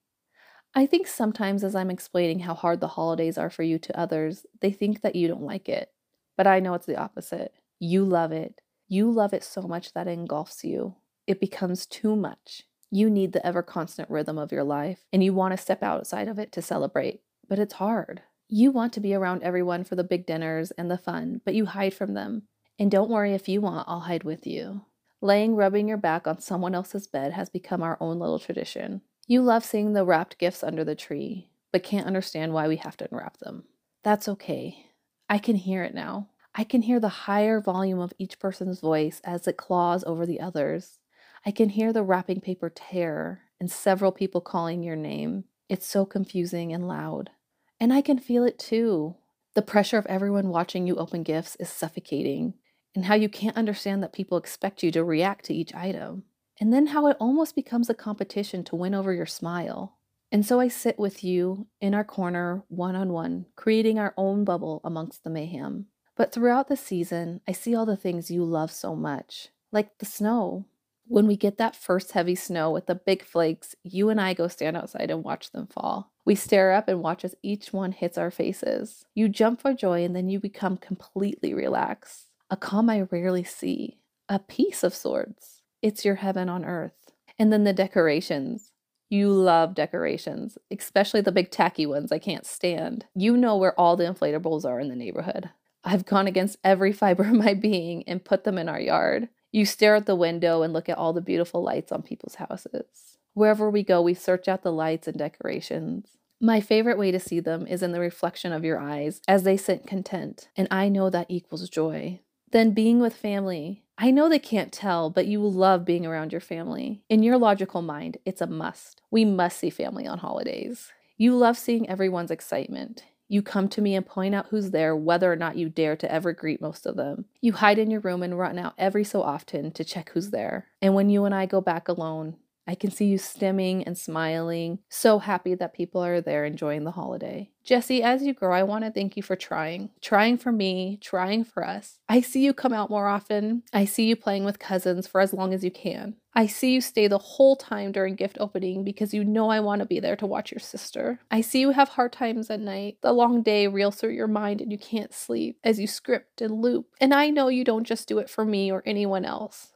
I 0.74 0.86
think 0.86 1.08
sometimes 1.08 1.64
as 1.64 1.74
I'm 1.74 1.90
explaining 1.90 2.40
how 2.40 2.54
hard 2.54 2.80
the 2.80 2.88
holidays 2.88 3.36
are 3.36 3.50
for 3.50 3.64
you 3.64 3.78
to 3.80 3.98
others, 3.98 4.46
they 4.60 4.70
think 4.70 5.00
that 5.00 5.16
you 5.16 5.26
don't 5.26 5.42
like 5.42 5.68
it. 5.68 5.90
But 6.36 6.46
I 6.46 6.60
know 6.60 6.74
it's 6.74 6.86
the 6.86 6.96
opposite. 6.96 7.54
You 7.80 8.04
love 8.04 8.30
it. 8.30 8.60
You 8.88 9.10
love 9.10 9.34
it 9.34 9.42
so 9.42 9.62
much 9.62 9.92
that 9.94 10.06
it 10.06 10.12
engulfs 10.12 10.64
you. 10.64 10.96
It 11.26 11.40
becomes 11.40 11.86
too 11.86 12.14
much. 12.14 12.62
You 12.90 13.10
need 13.10 13.32
the 13.32 13.44
ever 13.44 13.62
constant 13.62 14.10
rhythm 14.10 14.38
of 14.38 14.52
your 14.52 14.64
life, 14.64 15.04
and 15.12 15.22
you 15.22 15.32
want 15.32 15.52
to 15.52 15.62
step 15.62 15.82
outside 15.82 16.28
of 16.28 16.38
it 16.38 16.52
to 16.52 16.62
celebrate. 16.62 17.20
But 17.48 17.58
it's 17.58 17.74
hard. 17.74 18.22
You 18.48 18.70
want 18.70 18.92
to 18.94 19.00
be 19.00 19.14
around 19.14 19.42
everyone 19.42 19.84
for 19.84 19.94
the 19.96 20.04
big 20.04 20.26
dinners 20.26 20.72
and 20.72 20.90
the 20.90 20.98
fun, 20.98 21.40
but 21.44 21.54
you 21.54 21.66
hide 21.66 21.94
from 21.94 22.14
them. 22.14 22.42
And 22.78 22.90
don't 22.90 23.10
worry 23.10 23.32
if 23.32 23.48
you 23.48 23.60
want, 23.60 23.88
I'll 23.88 24.00
hide 24.00 24.24
with 24.24 24.46
you. 24.46 24.86
Laying 25.20 25.54
rubbing 25.54 25.86
your 25.86 25.98
back 25.98 26.26
on 26.26 26.40
someone 26.40 26.74
else's 26.74 27.06
bed 27.06 27.32
has 27.32 27.48
become 27.48 27.82
our 27.82 27.96
own 28.00 28.18
little 28.18 28.38
tradition. 28.38 29.02
You 29.30 29.42
love 29.42 29.64
seeing 29.64 29.92
the 29.92 30.04
wrapped 30.04 30.38
gifts 30.38 30.64
under 30.64 30.82
the 30.82 30.96
tree, 30.96 31.50
but 31.70 31.84
can't 31.84 32.08
understand 32.08 32.52
why 32.52 32.66
we 32.66 32.78
have 32.78 32.96
to 32.96 33.06
unwrap 33.08 33.36
them. 33.36 33.62
That's 34.02 34.28
okay. 34.28 34.86
I 35.28 35.38
can 35.38 35.54
hear 35.54 35.84
it 35.84 35.94
now. 35.94 36.30
I 36.52 36.64
can 36.64 36.82
hear 36.82 36.98
the 36.98 37.08
higher 37.08 37.60
volume 37.60 38.00
of 38.00 38.12
each 38.18 38.40
person's 38.40 38.80
voice 38.80 39.20
as 39.22 39.46
it 39.46 39.56
claws 39.56 40.02
over 40.02 40.26
the 40.26 40.40
others. 40.40 40.98
I 41.46 41.52
can 41.52 41.68
hear 41.68 41.92
the 41.92 42.02
wrapping 42.02 42.40
paper 42.40 42.72
tear 42.74 43.42
and 43.60 43.70
several 43.70 44.10
people 44.10 44.40
calling 44.40 44.82
your 44.82 44.96
name. 44.96 45.44
It's 45.68 45.86
so 45.86 46.04
confusing 46.04 46.72
and 46.72 46.88
loud. 46.88 47.30
And 47.78 47.92
I 47.92 48.00
can 48.00 48.18
feel 48.18 48.42
it 48.42 48.58
too. 48.58 49.14
The 49.54 49.62
pressure 49.62 49.98
of 49.98 50.06
everyone 50.06 50.48
watching 50.48 50.88
you 50.88 50.96
open 50.96 51.22
gifts 51.22 51.54
is 51.60 51.68
suffocating 51.68 52.54
and 52.96 53.04
how 53.04 53.14
you 53.14 53.28
can't 53.28 53.56
understand 53.56 54.02
that 54.02 54.12
people 54.12 54.38
expect 54.38 54.82
you 54.82 54.90
to 54.90 55.04
react 55.04 55.44
to 55.44 55.54
each 55.54 55.72
item, 55.72 56.24
and 56.60 56.72
then 56.72 56.88
how 56.88 57.06
it 57.06 57.16
almost 57.18 57.54
becomes 57.54 57.88
a 57.88 57.94
competition 57.94 58.62
to 58.64 58.76
win 58.76 58.94
over 58.94 59.12
your 59.12 59.26
smile. 59.26 59.96
And 60.30 60.46
so 60.46 60.60
I 60.60 60.68
sit 60.68 60.98
with 60.98 61.24
you 61.24 61.66
in 61.80 61.94
our 61.94 62.04
corner, 62.04 62.62
one 62.68 62.94
on 62.94 63.12
one, 63.12 63.46
creating 63.56 63.98
our 63.98 64.14
own 64.16 64.44
bubble 64.44 64.80
amongst 64.84 65.24
the 65.24 65.30
mayhem. 65.30 65.86
But 66.16 66.32
throughout 66.32 66.68
the 66.68 66.76
season, 66.76 67.40
I 67.48 67.52
see 67.52 67.74
all 67.74 67.86
the 67.86 67.96
things 67.96 68.30
you 68.30 68.44
love 68.44 68.70
so 68.70 68.94
much, 68.94 69.48
like 69.72 69.98
the 69.98 70.06
snow. 70.06 70.66
When 71.06 71.26
we 71.26 71.36
get 71.36 71.58
that 71.58 71.74
first 71.74 72.12
heavy 72.12 72.36
snow 72.36 72.70
with 72.70 72.86
the 72.86 72.94
big 72.94 73.24
flakes, 73.24 73.74
you 73.82 74.10
and 74.10 74.20
I 74.20 74.34
go 74.34 74.46
stand 74.46 74.76
outside 74.76 75.10
and 75.10 75.24
watch 75.24 75.50
them 75.50 75.66
fall. 75.66 76.12
We 76.24 76.36
stare 76.36 76.72
up 76.72 76.86
and 76.86 77.00
watch 77.00 77.24
as 77.24 77.34
each 77.42 77.72
one 77.72 77.90
hits 77.90 78.16
our 78.16 78.30
faces. 78.30 79.04
You 79.14 79.28
jump 79.28 79.60
for 79.60 79.74
joy 79.74 80.04
and 80.04 80.14
then 80.14 80.28
you 80.28 80.38
become 80.38 80.76
completely 80.76 81.54
relaxed 81.54 82.26
a 82.50 82.56
calm 82.56 82.90
I 82.90 83.02
rarely 83.02 83.44
see, 83.44 83.98
a 84.28 84.40
peace 84.40 84.82
of 84.82 84.92
sorts. 84.92 85.59
It's 85.82 86.04
your 86.04 86.16
heaven 86.16 86.48
on 86.48 86.64
earth. 86.64 87.12
And 87.38 87.52
then 87.52 87.64
the 87.64 87.72
decorations. 87.72 88.72
You 89.08 89.28
love 89.28 89.74
decorations, 89.74 90.56
especially 90.70 91.20
the 91.20 91.32
big 91.32 91.50
tacky 91.50 91.84
ones 91.84 92.12
I 92.12 92.18
can't 92.18 92.46
stand. 92.46 93.06
You 93.14 93.36
know 93.36 93.56
where 93.56 93.78
all 93.78 93.96
the 93.96 94.04
inflatables 94.04 94.64
are 94.64 94.78
in 94.78 94.88
the 94.88 94.94
neighborhood. 94.94 95.50
I've 95.82 96.06
gone 96.06 96.26
against 96.26 96.58
every 96.62 96.92
fiber 97.02 97.24
of 97.24 97.32
my 97.32 97.54
being 97.54 98.04
and 98.06 98.24
put 98.24 98.44
them 98.44 98.58
in 98.58 98.68
our 98.68 98.80
yard. 98.80 99.28
You 99.50 99.66
stare 99.66 99.96
at 99.96 100.06
the 100.06 100.14
window 100.14 100.62
and 100.62 100.72
look 100.72 100.88
at 100.88 100.98
all 100.98 101.12
the 101.12 101.20
beautiful 101.20 101.62
lights 101.62 101.90
on 101.90 102.02
people's 102.02 102.36
houses. 102.36 103.18
Wherever 103.34 103.68
we 103.68 103.82
go, 103.82 104.00
we 104.00 104.14
search 104.14 104.46
out 104.48 104.62
the 104.62 104.72
lights 104.72 105.08
and 105.08 105.18
decorations. 105.18 106.18
My 106.40 106.60
favorite 106.60 106.98
way 106.98 107.10
to 107.10 107.20
see 107.20 107.40
them 107.40 107.66
is 107.66 107.82
in 107.82 107.92
the 107.92 108.00
reflection 108.00 108.52
of 108.52 108.64
your 108.64 108.78
eyes 108.78 109.20
as 109.28 109.42
they 109.42 109.56
sit 109.56 109.86
content, 109.86 110.48
and 110.56 110.68
I 110.70 110.88
know 110.88 111.10
that 111.10 111.26
equals 111.28 111.68
joy. 111.68 112.20
Then 112.50 112.72
being 112.72 113.00
with 113.00 113.14
family. 113.14 113.84
I 114.02 114.10
know 114.10 114.30
they 114.30 114.38
can't 114.38 114.72
tell, 114.72 115.10
but 115.10 115.26
you 115.26 115.46
love 115.46 115.84
being 115.84 116.06
around 116.06 116.32
your 116.32 116.40
family. 116.40 117.02
In 117.10 117.22
your 117.22 117.36
logical 117.36 117.82
mind, 117.82 118.16
it's 118.24 118.40
a 118.40 118.46
must. 118.46 119.02
We 119.10 119.26
must 119.26 119.58
see 119.58 119.68
family 119.68 120.06
on 120.06 120.20
holidays. 120.20 120.90
You 121.18 121.36
love 121.36 121.58
seeing 121.58 121.86
everyone's 121.86 122.30
excitement. 122.30 123.04
You 123.28 123.42
come 123.42 123.68
to 123.68 123.82
me 123.82 123.94
and 123.94 124.06
point 124.06 124.34
out 124.34 124.46
who's 124.48 124.70
there, 124.70 124.96
whether 124.96 125.30
or 125.30 125.36
not 125.36 125.56
you 125.56 125.68
dare 125.68 125.96
to 125.96 126.10
ever 126.10 126.32
greet 126.32 126.62
most 126.62 126.86
of 126.86 126.96
them. 126.96 127.26
You 127.42 127.52
hide 127.52 127.78
in 127.78 127.90
your 127.90 128.00
room 128.00 128.22
and 128.22 128.38
run 128.38 128.58
out 128.58 128.72
every 128.78 129.04
so 129.04 129.20
often 129.20 129.70
to 129.72 129.84
check 129.84 130.12
who's 130.14 130.30
there. 130.30 130.68
And 130.80 130.94
when 130.94 131.10
you 131.10 131.26
and 131.26 131.34
I 131.34 131.44
go 131.44 131.60
back 131.60 131.86
alone, 131.86 132.36
I 132.70 132.76
can 132.76 132.92
see 132.92 133.06
you 133.06 133.18
stimming 133.18 133.82
and 133.84 133.98
smiling, 133.98 134.78
so 134.88 135.18
happy 135.18 135.56
that 135.56 135.74
people 135.74 136.04
are 136.04 136.20
there 136.20 136.44
enjoying 136.44 136.84
the 136.84 136.92
holiday. 136.92 137.50
Jesse, 137.64 138.00
as 138.00 138.22
you 138.22 138.32
grow, 138.32 138.54
I 138.54 138.62
want 138.62 138.84
to 138.84 138.92
thank 138.92 139.16
you 139.16 139.24
for 139.24 139.34
trying. 139.34 139.90
Trying 140.00 140.38
for 140.38 140.52
me, 140.52 140.96
trying 141.02 141.42
for 141.42 141.66
us. 141.66 141.98
I 142.08 142.20
see 142.20 142.44
you 142.44 142.54
come 142.54 142.72
out 142.72 142.88
more 142.88 143.08
often. 143.08 143.64
I 143.72 143.86
see 143.86 144.04
you 144.04 144.14
playing 144.14 144.44
with 144.44 144.60
cousins 144.60 145.08
for 145.08 145.20
as 145.20 145.32
long 145.32 145.52
as 145.52 145.64
you 145.64 145.72
can. 145.72 146.14
I 146.32 146.46
see 146.46 146.72
you 146.72 146.80
stay 146.80 147.08
the 147.08 147.18
whole 147.18 147.56
time 147.56 147.90
during 147.90 148.14
gift 148.14 148.36
opening 148.38 148.84
because 148.84 149.12
you 149.12 149.24
know 149.24 149.48
I 149.48 149.58
want 149.58 149.80
to 149.80 149.84
be 149.86 149.98
there 149.98 150.14
to 150.14 150.26
watch 150.26 150.52
your 150.52 150.60
sister. 150.60 151.18
I 151.28 151.40
see 151.40 151.58
you 151.58 151.70
have 151.70 151.88
hard 151.88 152.12
times 152.12 152.50
at 152.50 152.60
night. 152.60 152.98
The 153.02 153.12
long 153.12 153.42
day 153.42 153.66
reels 153.66 153.96
through 153.96 154.10
your 154.10 154.28
mind 154.28 154.60
and 154.60 154.70
you 154.70 154.78
can't 154.78 155.12
sleep 155.12 155.58
as 155.64 155.80
you 155.80 155.88
script 155.88 156.40
and 156.40 156.62
loop. 156.62 156.86
And 157.00 157.12
I 157.12 157.30
know 157.30 157.48
you 157.48 157.64
don't 157.64 157.82
just 157.82 158.06
do 158.06 158.18
it 158.18 158.30
for 158.30 158.44
me 158.44 158.70
or 158.70 158.84
anyone 158.86 159.24
else. 159.24 159.72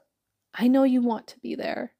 I 0.56 0.68
know 0.68 0.84
you 0.84 1.02
want 1.02 1.26
to 1.26 1.40
be 1.40 1.56
there. 1.56 1.93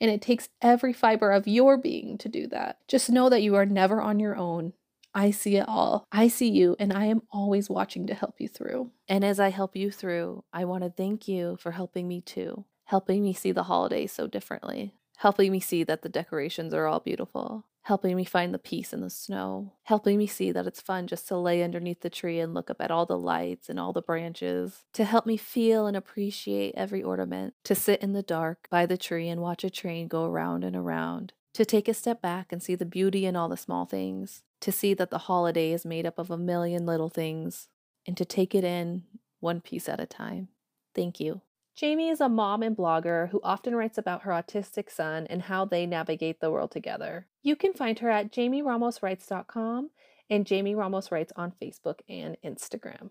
And 0.00 0.10
it 0.10 0.22
takes 0.22 0.48
every 0.62 0.92
fiber 0.92 1.32
of 1.32 1.48
your 1.48 1.76
being 1.76 2.18
to 2.18 2.28
do 2.28 2.46
that. 2.48 2.78
Just 2.86 3.10
know 3.10 3.28
that 3.28 3.42
you 3.42 3.56
are 3.56 3.66
never 3.66 4.00
on 4.00 4.20
your 4.20 4.36
own. 4.36 4.72
I 5.14 5.30
see 5.30 5.56
it 5.56 5.66
all. 5.66 6.06
I 6.12 6.28
see 6.28 6.48
you, 6.48 6.76
and 6.78 6.92
I 6.92 7.06
am 7.06 7.22
always 7.32 7.68
watching 7.68 8.06
to 8.06 8.14
help 8.14 8.36
you 8.40 8.46
through. 8.46 8.92
And 9.08 9.24
as 9.24 9.40
I 9.40 9.48
help 9.48 9.74
you 9.74 9.90
through, 9.90 10.44
I 10.52 10.64
want 10.64 10.84
to 10.84 10.90
thank 10.90 11.26
you 11.26 11.56
for 11.60 11.72
helping 11.72 12.06
me 12.06 12.20
too, 12.20 12.64
helping 12.84 13.22
me 13.22 13.32
see 13.32 13.50
the 13.50 13.64
holidays 13.64 14.12
so 14.12 14.26
differently, 14.26 14.94
helping 15.16 15.50
me 15.50 15.60
see 15.60 15.82
that 15.84 16.02
the 16.02 16.08
decorations 16.08 16.72
are 16.74 16.86
all 16.86 17.00
beautiful, 17.00 17.64
helping 17.82 18.14
me 18.16 18.24
find 18.24 18.52
the 18.52 18.58
peace 18.58 18.92
in 18.92 19.00
the 19.00 19.08
snow, 19.08 19.72
helping 19.84 20.18
me 20.18 20.26
see 20.26 20.52
that 20.52 20.66
it's 20.66 20.80
fun 20.80 21.06
just 21.06 21.26
to 21.26 21.36
lay 21.36 21.62
underneath 21.62 22.00
the 22.00 22.10
tree 22.10 22.38
and 22.38 22.52
look 22.52 22.70
up 22.70 22.80
at 22.80 22.90
all 22.90 23.06
the 23.06 23.18
lights 23.18 23.68
and 23.68 23.80
all 23.80 23.92
the 23.92 24.02
branches, 24.02 24.84
to 24.92 25.04
help 25.04 25.24
me 25.24 25.36
feel 25.36 25.86
and 25.86 25.96
appreciate 25.96 26.74
every 26.76 27.02
ornament, 27.02 27.54
to 27.64 27.74
sit 27.74 28.02
in 28.02 28.12
the 28.12 28.22
dark 28.22 28.68
by 28.70 28.84
the 28.84 28.98
tree 28.98 29.28
and 29.28 29.40
watch 29.40 29.64
a 29.64 29.70
train 29.70 30.08
go 30.08 30.24
around 30.24 30.64
and 30.64 30.76
around, 30.76 31.32
to 31.54 31.64
take 31.64 31.88
a 31.88 31.94
step 31.94 32.20
back 32.20 32.52
and 32.52 32.62
see 32.62 32.74
the 32.74 32.84
beauty 32.84 33.24
in 33.24 33.36
all 33.36 33.48
the 33.48 33.56
small 33.56 33.86
things, 33.86 34.42
to 34.60 34.70
see 34.70 34.92
that 34.92 35.10
the 35.10 35.18
holiday 35.18 35.72
is 35.72 35.84
made 35.86 36.04
up 36.04 36.18
of 36.18 36.30
a 36.30 36.36
million 36.36 36.84
little 36.84 37.08
things, 37.08 37.68
and 38.06 38.16
to 38.16 38.24
take 38.24 38.54
it 38.54 38.64
in 38.64 39.04
one 39.40 39.60
piece 39.60 39.88
at 39.88 40.00
a 40.00 40.06
time. 40.06 40.48
Thank 40.94 41.20
you. 41.20 41.42
Jamie 41.76 42.08
is 42.08 42.20
a 42.20 42.28
mom 42.28 42.64
and 42.64 42.76
blogger 42.76 43.28
who 43.28 43.40
often 43.44 43.76
writes 43.76 43.98
about 43.98 44.22
her 44.22 44.32
autistic 44.32 44.90
son 44.90 45.28
and 45.30 45.42
how 45.42 45.64
they 45.64 45.86
navigate 45.86 46.40
the 46.40 46.50
world 46.50 46.72
together. 46.72 47.27
You 47.48 47.56
can 47.56 47.72
find 47.72 47.98
her 48.00 48.10
at 48.10 48.30
jamieramoswrites.com 48.30 49.88
and 50.28 50.44
Jamie 50.44 50.74
Ramos 50.74 51.10
Writes 51.10 51.32
on 51.34 51.54
Facebook 51.62 52.00
and 52.06 52.36
Instagram. 52.44 53.08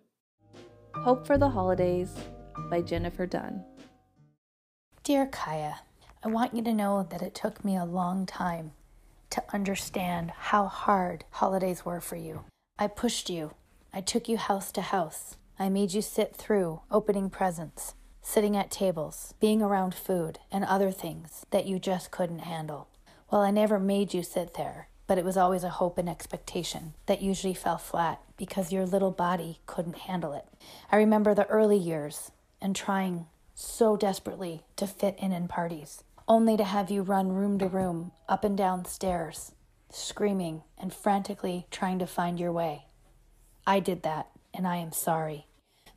Hope 0.93 1.25
for 1.25 1.39
the 1.39 1.49
Holidays 1.49 2.13
by 2.69 2.81
Jennifer 2.81 3.25
Dunn. 3.25 3.65
Dear 5.01 5.25
Kaya, 5.25 5.79
I 6.23 6.27
want 6.27 6.53
you 6.53 6.61
to 6.61 6.71
know 6.71 7.07
that 7.09 7.23
it 7.23 7.33
took 7.33 7.65
me 7.65 7.77
a 7.77 7.83
long 7.83 8.27
time 8.27 8.73
to 9.31 9.43
understand 9.51 10.29
how 10.29 10.67
hard 10.67 11.25
holidays 11.31 11.83
were 11.83 11.99
for 11.99 12.15
you. 12.15 12.43
I 12.77 12.85
pushed 12.85 13.31
you. 13.31 13.55
I 13.91 14.01
took 14.01 14.29
you 14.29 14.37
house 14.37 14.71
to 14.73 14.81
house. 14.81 15.37
I 15.57 15.69
made 15.69 15.95
you 15.95 16.03
sit 16.03 16.35
through 16.35 16.81
opening 16.91 17.31
presents 17.31 17.95
sitting 18.21 18.57
at 18.57 18.69
tables, 18.69 19.33
being 19.39 19.61
around 19.61 19.95
food, 19.95 20.37
and 20.51 20.65
other 20.65 20.91
things 20.91 21.45
that 21.51 21.65
you 21.65 21.79
just 21.79 22.11
couldn't 22.11 22.39
handle. 22.39 22.89
Well, 23.29 23.41
I 23.41 23.51
never 23.51 23.77
made 23.79 24.13
you 24.13 24.23
sit 24.23 24.53
there, 24.53 24.87
but 25.05 25.17
it 25.17 25.25
was 25.25 25.35
always 25.35 25.63
a 25.63 25.69
hope 25.69 25.97
and 25.97 26.07
expectation 26.07 26.93
that 27.07 27.21
usually 27.21 27.53
fell 27.53 27.77
flat 27.77 28.21
because 28.37 28.71
your 28.71 28.85
little 28.85 29.11
body 29.11 29.59
couldn't 29.65 29.97
handle 29.99 30.33
it. 30.33 30.45
I 30.91 30.95
remember 30.97 31.33
the 31.33 31.47
early 31.47 31.77
years 31.77 32.31
and 32.61 32.75
trying 32.75 33.25
so 33.53 33.97
desperately 33.97 34.63
to 34.77 34.87
fit 34.87 35.15
in 35.17 35.33
in 35.33 35.47
parties, 35.47 36.03
only 36.27 36.55
to 36.55 36.63
have 36.63 36.89
you 36.89 37.01
run 37.01 37.33
room 37.33 37.59
to 37.59 37.67
room, 37.67 38.11
up 38.29 38.43
and 38.43 38.57
down 38.57 38.85
stairs, 38.85 39.51
screaming 39.89 40.63
and 40.77 40.93
frantically 40.93 41.65
trying 41.69 41.99
to 41.99 42.07
find 42.07 42.39
your 42.39 42.51
way. 42.51 42.85
I 43.65 43.81
did 43.81 44.03
that, 44.03 44.27
and 44.53 44.65
I 44.65 44.77
am 44.77 44.93
sorry. 44.93 45.47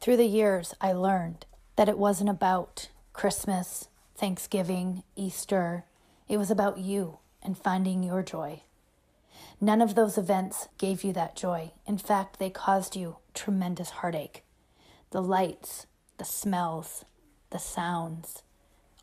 Through 0.00 0.16
the 0.16 0.26
years, 0.26 0.74
I 0.80 0.92
learned 0.92 1.46
that 1.76 1.88
it 1.88 1.98
wasn't 1.98 2.30
about 2.30 2.88
Christmas, 3.12 3.88
Thanksgiving, 4.16 5.04
Easter. 5.14 5.84
It 6.30 6.38
was 6.38 6.48
about 6.48 6.78
you 6.78 7.18
and 7.42 7.58
finding 7.58 8.04
your 8.04 8.22
joy. 8.22 8.62
None 9.60 9.82
of 9.82 9.96
those 9.96 10.16
events 10.16 10.68
gave 10.78 11.02
you 11.02 11.12
that 11.14 11.34
joy. 11.34 11.72
In 11.88 11.98
fact, 11.98 12.38
they 12.38 12.50
caused 12.50 12.94
you 12.94 13.16
tremendous 13.34 13.90
heartache. 13.90 14.44
The 15.10 15.22
lights, 15.22 15.88
the 16.18 16.24
smells, 16.24 17.04
the 17.50 17.58
sounds, 17.58 18.44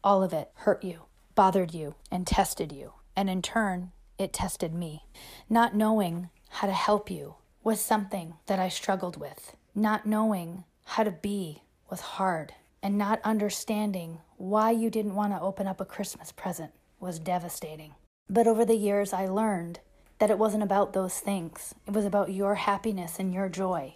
all 0.05 0.23
of 0.23 0.31
it 0.31 0.51
hurt 0.53 0.85
you, 0.85 1.01
bothered 1.35 1.73
you, 1.73 1.95
and 2.09 2.25
tested 2.25 2.71
you. 2.71 2.93
And 3.13 3.29
in 3.29 3.41
turn, 3.41 3.91
it 4.17 4.31
tested 4.31 4.73
me. 4.73 5.03
Not 5.49 5.75
knowing 5.75 6.29
how 6.47 6.67
to 6.67 6.73
help 6.73 7.11
you 7.11 7.35
was 7.61 7.81
something 7.81 8.35
that 8.45 8.57
I 8.57 8.69
struggled 8.69 9.17
with. 9.17 9.53
Not 9.75 10.05
knowing 10.05 10.63
how 10.85 11.03
to 11.03 11.11
be 11.11 11.63
was 11.89 11.99
hard 11.99 12.53
and 12.81 12.97
not 12.97 13.19
understanding 13.25 14.19
why 14.37 14.71
you 14.71 14.89
didn't 14.89 15.15
want 15.15 15.33
to 15.33 15.41
open 15.41 15.67
up 15.67 15.81
a 15.81 15.85
Christmas 15.85 16.31
present 16.31 16.71
was 16.99 17.19
devastating. 17.19 17.95
But 18.29 18.47
over 18.47 18.65
the 18.65 18.75
years, 18.75 19.13
I 19.13 19.25
learned 19.27 19.79
that 20.19 20.31
it 20.31 20.39
wasn't 20.39 20.63
about 20.63 20.93
those 20.93 21.19
things. 21.19 21.75
It 21.85 21.93
was 21.93 22.05
about 22.05 22.31
your 22.31 22.55
happiness 22.55 23.19
and 23.19 23.33
your 23.33 23.49
joy, 23.49 23.95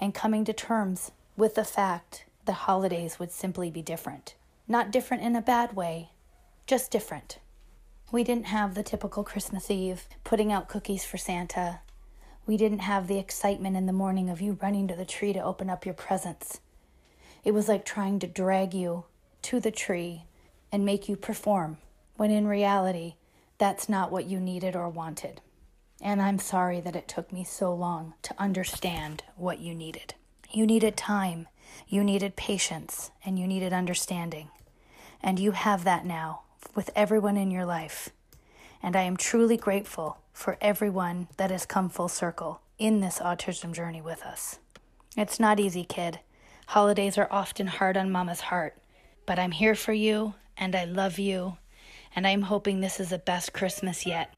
and 0.00 0.14
coming 0.14 0.44
to 0.46 0.52
terms 0.52 1.12
with 1.36 1.54
the 1.54 1.64
fact 1.64 2.24
that 2.46 2.52
holidays 2.52 3.18
would 3.18 3.30
simply 3.30 3.70
be 3.70 3.82
different. 3.82 4.34
Not 4.66 4.90
different 4.90 5.22
in 5.22 5.36
a 5.36 5.42
bad 5.42 5.74
way, 5.76 6.10
just 6.66 6.90
different. 6.90 7.38
We 8.12 8.24
didn't 8.24 8.46
have 8.46 8.74
the 8.74 8.82
typical 8.82 9.22
Christmas 9.22 9.70
Eve 9.70 10.08
putting 10.24 10.50
out 10.50 10.68
cookies 10.68 11.04
for 11.04 11.18
Santa. 11.18 11.80
We 12.46 12.56
didn't 12.56 12.80
have 12.80 13.06
the 13.06 13.18
excitement 13.18 13.76
in 13.76 13.86
the 13.86 13.92
morning 13.92 14.28
of 14.30 14.40
you 14.40 14.58
running 14.60 14.88
to 14.88 14.96
the 14.96 15.04
tree 15.04 15.32
to 15.32 15.44
open 15.44 15.70
up 15.70 15.84
your 15.84 15.94
presents. 15.94 16.60
It 17.44 17.52
was 17.52 17.68
like 17.68 17.84
trying 17.84 18.18
to 18.20 18.26
drag 18.26 18.74
you 18.74 19.04
to 19.42 19.60
the 19.60 19.70
tree 19.70 20.24
and 20.72 20.84
make 20.84 21.08
you 21.08 21.16
perform, 21.16 21.78
when 22.20 22.30
in 22.30 22.46
reality, 22.46 23.14
that's 23.56 23.88
not 23.88 24.12
what 24.12 24.26
you 24.26 24.38
needed 24.38 24.76
or 24.76 24.90
wanted. 24.90 25.40
And 26.02 26.20
I'm 26.20 26.38
sorry 26.38 26.78
that 26.78 26.94
it 26.94 27.08
took 27.08 27.32
me 27.32 27.44
so 27.44 27.72
long 27.72 28.12
to 28.24 28.34
understand 28.38 29.22
what 29.36 29.58
you 29.58 29.74
needed. 29.74 30.12
You 30.50 30.66
needed 30.66 30.98
time, 30.98 31.48
you 31.88 32.04
needed 32.04 32.36
patience, 32.36 33.10
and 33.24 33.38
you 33.38 33.46
needed 33.46 33.72
understanding. 33.72 34.50
And 35.22 35.38
you 35.38 35.52
have 35.52 35.84
that 35.84 36.04
now 36.04 36.42
with 36.74 36.90
everyone 36.94 37.38
in 37.38 37.50
your 37.50 37.64
life. 37.64 38.10
And 38.82 38.96
I 38.96 39.04
am 39.04 39.16
truly 39.16 39.56
grateful 39.56 40.18
for 40.34 40.58
everyone 40.60 41.28
that 41.38 41.50
has 41.50 41.64
come 41.64 41.88
full 41.88 42.10
circle 42.10 42.60
in 42.76 43.00
this 43.00 43.18
autism 43.18 43.72
journey 43.72 44.02
with 44.02 44.22
us. 44.24 44.58
It's 45.16 45.40
not 45.40 45.58
easy, 45.58 45.84
kid. 45.84 46.20
Holidays 46.66 47.16
are 47.16 47.28
often 47.30 47.66
hard 47.68 47.96
on 47.96 48.12
Mama's 48.12 48.40
heart, 48.40 48.76
but 49.24 49.38
I'm 49.38 49.52
here 49.52 49.74
for 49.74 49.94
you 49.94 50.34
and 50.58 50.76
I 50.76 50.84
love 50.84 51.18
you, 51.18 51.56
and 52.14 52.26
I'm 52.26 52.42
hoping 52.42 52.80
this 52.80 53.00
is 53.00 53.10
the 53.10 53.18
best 53.18 53.52
Christmas 53.52 54.06
yet. 54.06 54.34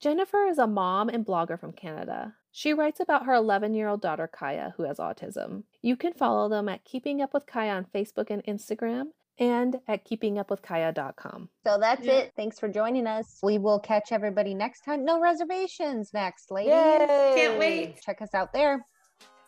Jennifer 0.00 0.46
is 0.46 0.58
a 0.58 0.66
mom 0.66 1.08
and 1.08 1.26
blogger 1.26 1.58
from 1.58 1.72
Canada. 1.72 2.34
She 2.52 2.72
writes 2.72 3.00
about 3.00 3.26
her 3.26 3.34
11 3.34 3.74
year 3.74 3.88
old 3.88 4.00
daughter 4.00 4.26
Kaya, 4.26 4.74
who 4.76 4.84
has 4.84 4.98
autism. 4.98 5.64
You 5.82 5.96
can 5.96 6.14
follow 6.14 6.48
them 6.48 6.68
at 6.68 6.84
Keeping 6.84 7.20
Up 7.20 7.34
with 7.34 7.46
Kaya 7.46 7.72
on 7.72 7.86
Facebook 7.94 8.30
and 8.30 8.42
Instagram 8.44 9.08
and 9.38 9.76
at 9.88 10.06
keepingupwithkaya.com. 10.06 11.48
So 11.66 11.78
that's 11.78 12.04
yeah. 12.04 12.12
it. 12.12 12.32
Thanks 12.36 12.58
for 12.58 12.68
joining 12.68 13.06
us. 13.06 13.38
We 13.42 13.58
will 13.58 13.78
catch 13.78 14.12
everybody 14.12 14.54
next 14.54 14.84
time. 14.84 15.04
No 15.04 15.20
reservations 15.20 16.10
next, 16.12 16.50
ladies. 16.50 16.72
Yay. 16.72 17.32
Can't 17.36 17.58
wait. 17.58 18.00
Check 18.02 18.20
us 18.20 18.34
out 18.34 18.52
there. 18.52 18.84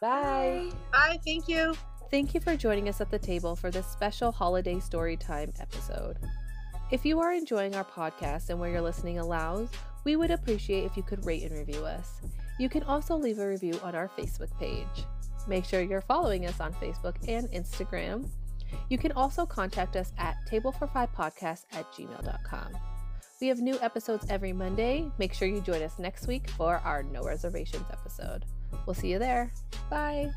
Bye. 0.00 0.70
Bye. 0.92 1.18
Thank 1.24 1.48
you. 1.48 1.74
Thank 2.11 2.35
you 2.35 2.40
for 2.40 2.57
joining 2.57 2.88
us 2.88 3.00
at 3.00 3.11
the 3.11 3.18
table 3.18 3.57
for 3.57 3.70
this 3.70 3.87
special 3.87 4.33
holiday 4.33 4.81
story 4.81 5.16
time 5.16 5.52
episode. 5.61 6.18
If 6.92 7.07
you 7.07 7.20
are 7.20 7.33
enjoying 7.33 7.74
our 7.74 7.87
podcast 7.87 8.50
and 8.50 8.61
where 8.61 8.68
you're 8.68 8.83
listening 8.83 9.18
allows, 9.18 9.70
we 10.05 10.16
would 10.16 10.31
appreciate 10.31 10.85
if 10.85 10.94
you 10.94 11.02
could 11.02 11.24
rate 11.24 11.42
and 11.42 11.57
review 11.57 11.87
us. 11.87 12.20
You 12.59 12.68
can 12.68 12.83
also 12.83 13.16
leave 13.16 13.38
a 13.38 13.48
review 13.48 13.81
on 13.83 13.94
our 13.94 14.11
Facebook 14.11 14.55
page. 14.59 15.07
Make 15.48 15.64
sure 15.64 15.81
you're 15.81 16.02
following 16.02 16.44
us 16.44 16.61
on 16.61 16.74
Facebook 16.74 17.14
and 17.26 17.48
Instagram. 17.50 18.28
You 18.90 18.98
can 18.98 19.12
also 19.12 19.46
contact 19.46 19.96
us 19.96 20.12
at 20.18 20.37
table45podcast 20.50 21.64
at 21.72 21.90
gmail.com. 21.92 22.76
We 23.40 23.46
have 23.48 23.61
new 23.61 23.78
episodes 23.81 24.26
every 24.28 24.52
Monday. 24.52 25.11
Make 25.16 25.33
sure 25.33 25.48
you 25.48 25.62
join 25.62 25.83
us 25.83 25.98
next 25.98 26.26
week 26.26 26.50
for 26.50 26.76
our 26.85 27.02
No 27.02 27.22
Reservations 27.22 27.87
episode. 27.90 28.44
We'll 28.85 28.92
see 28.92 29.11
you 29.11 29.18
there. 29.18 29.50
Bye. 29.88 30.31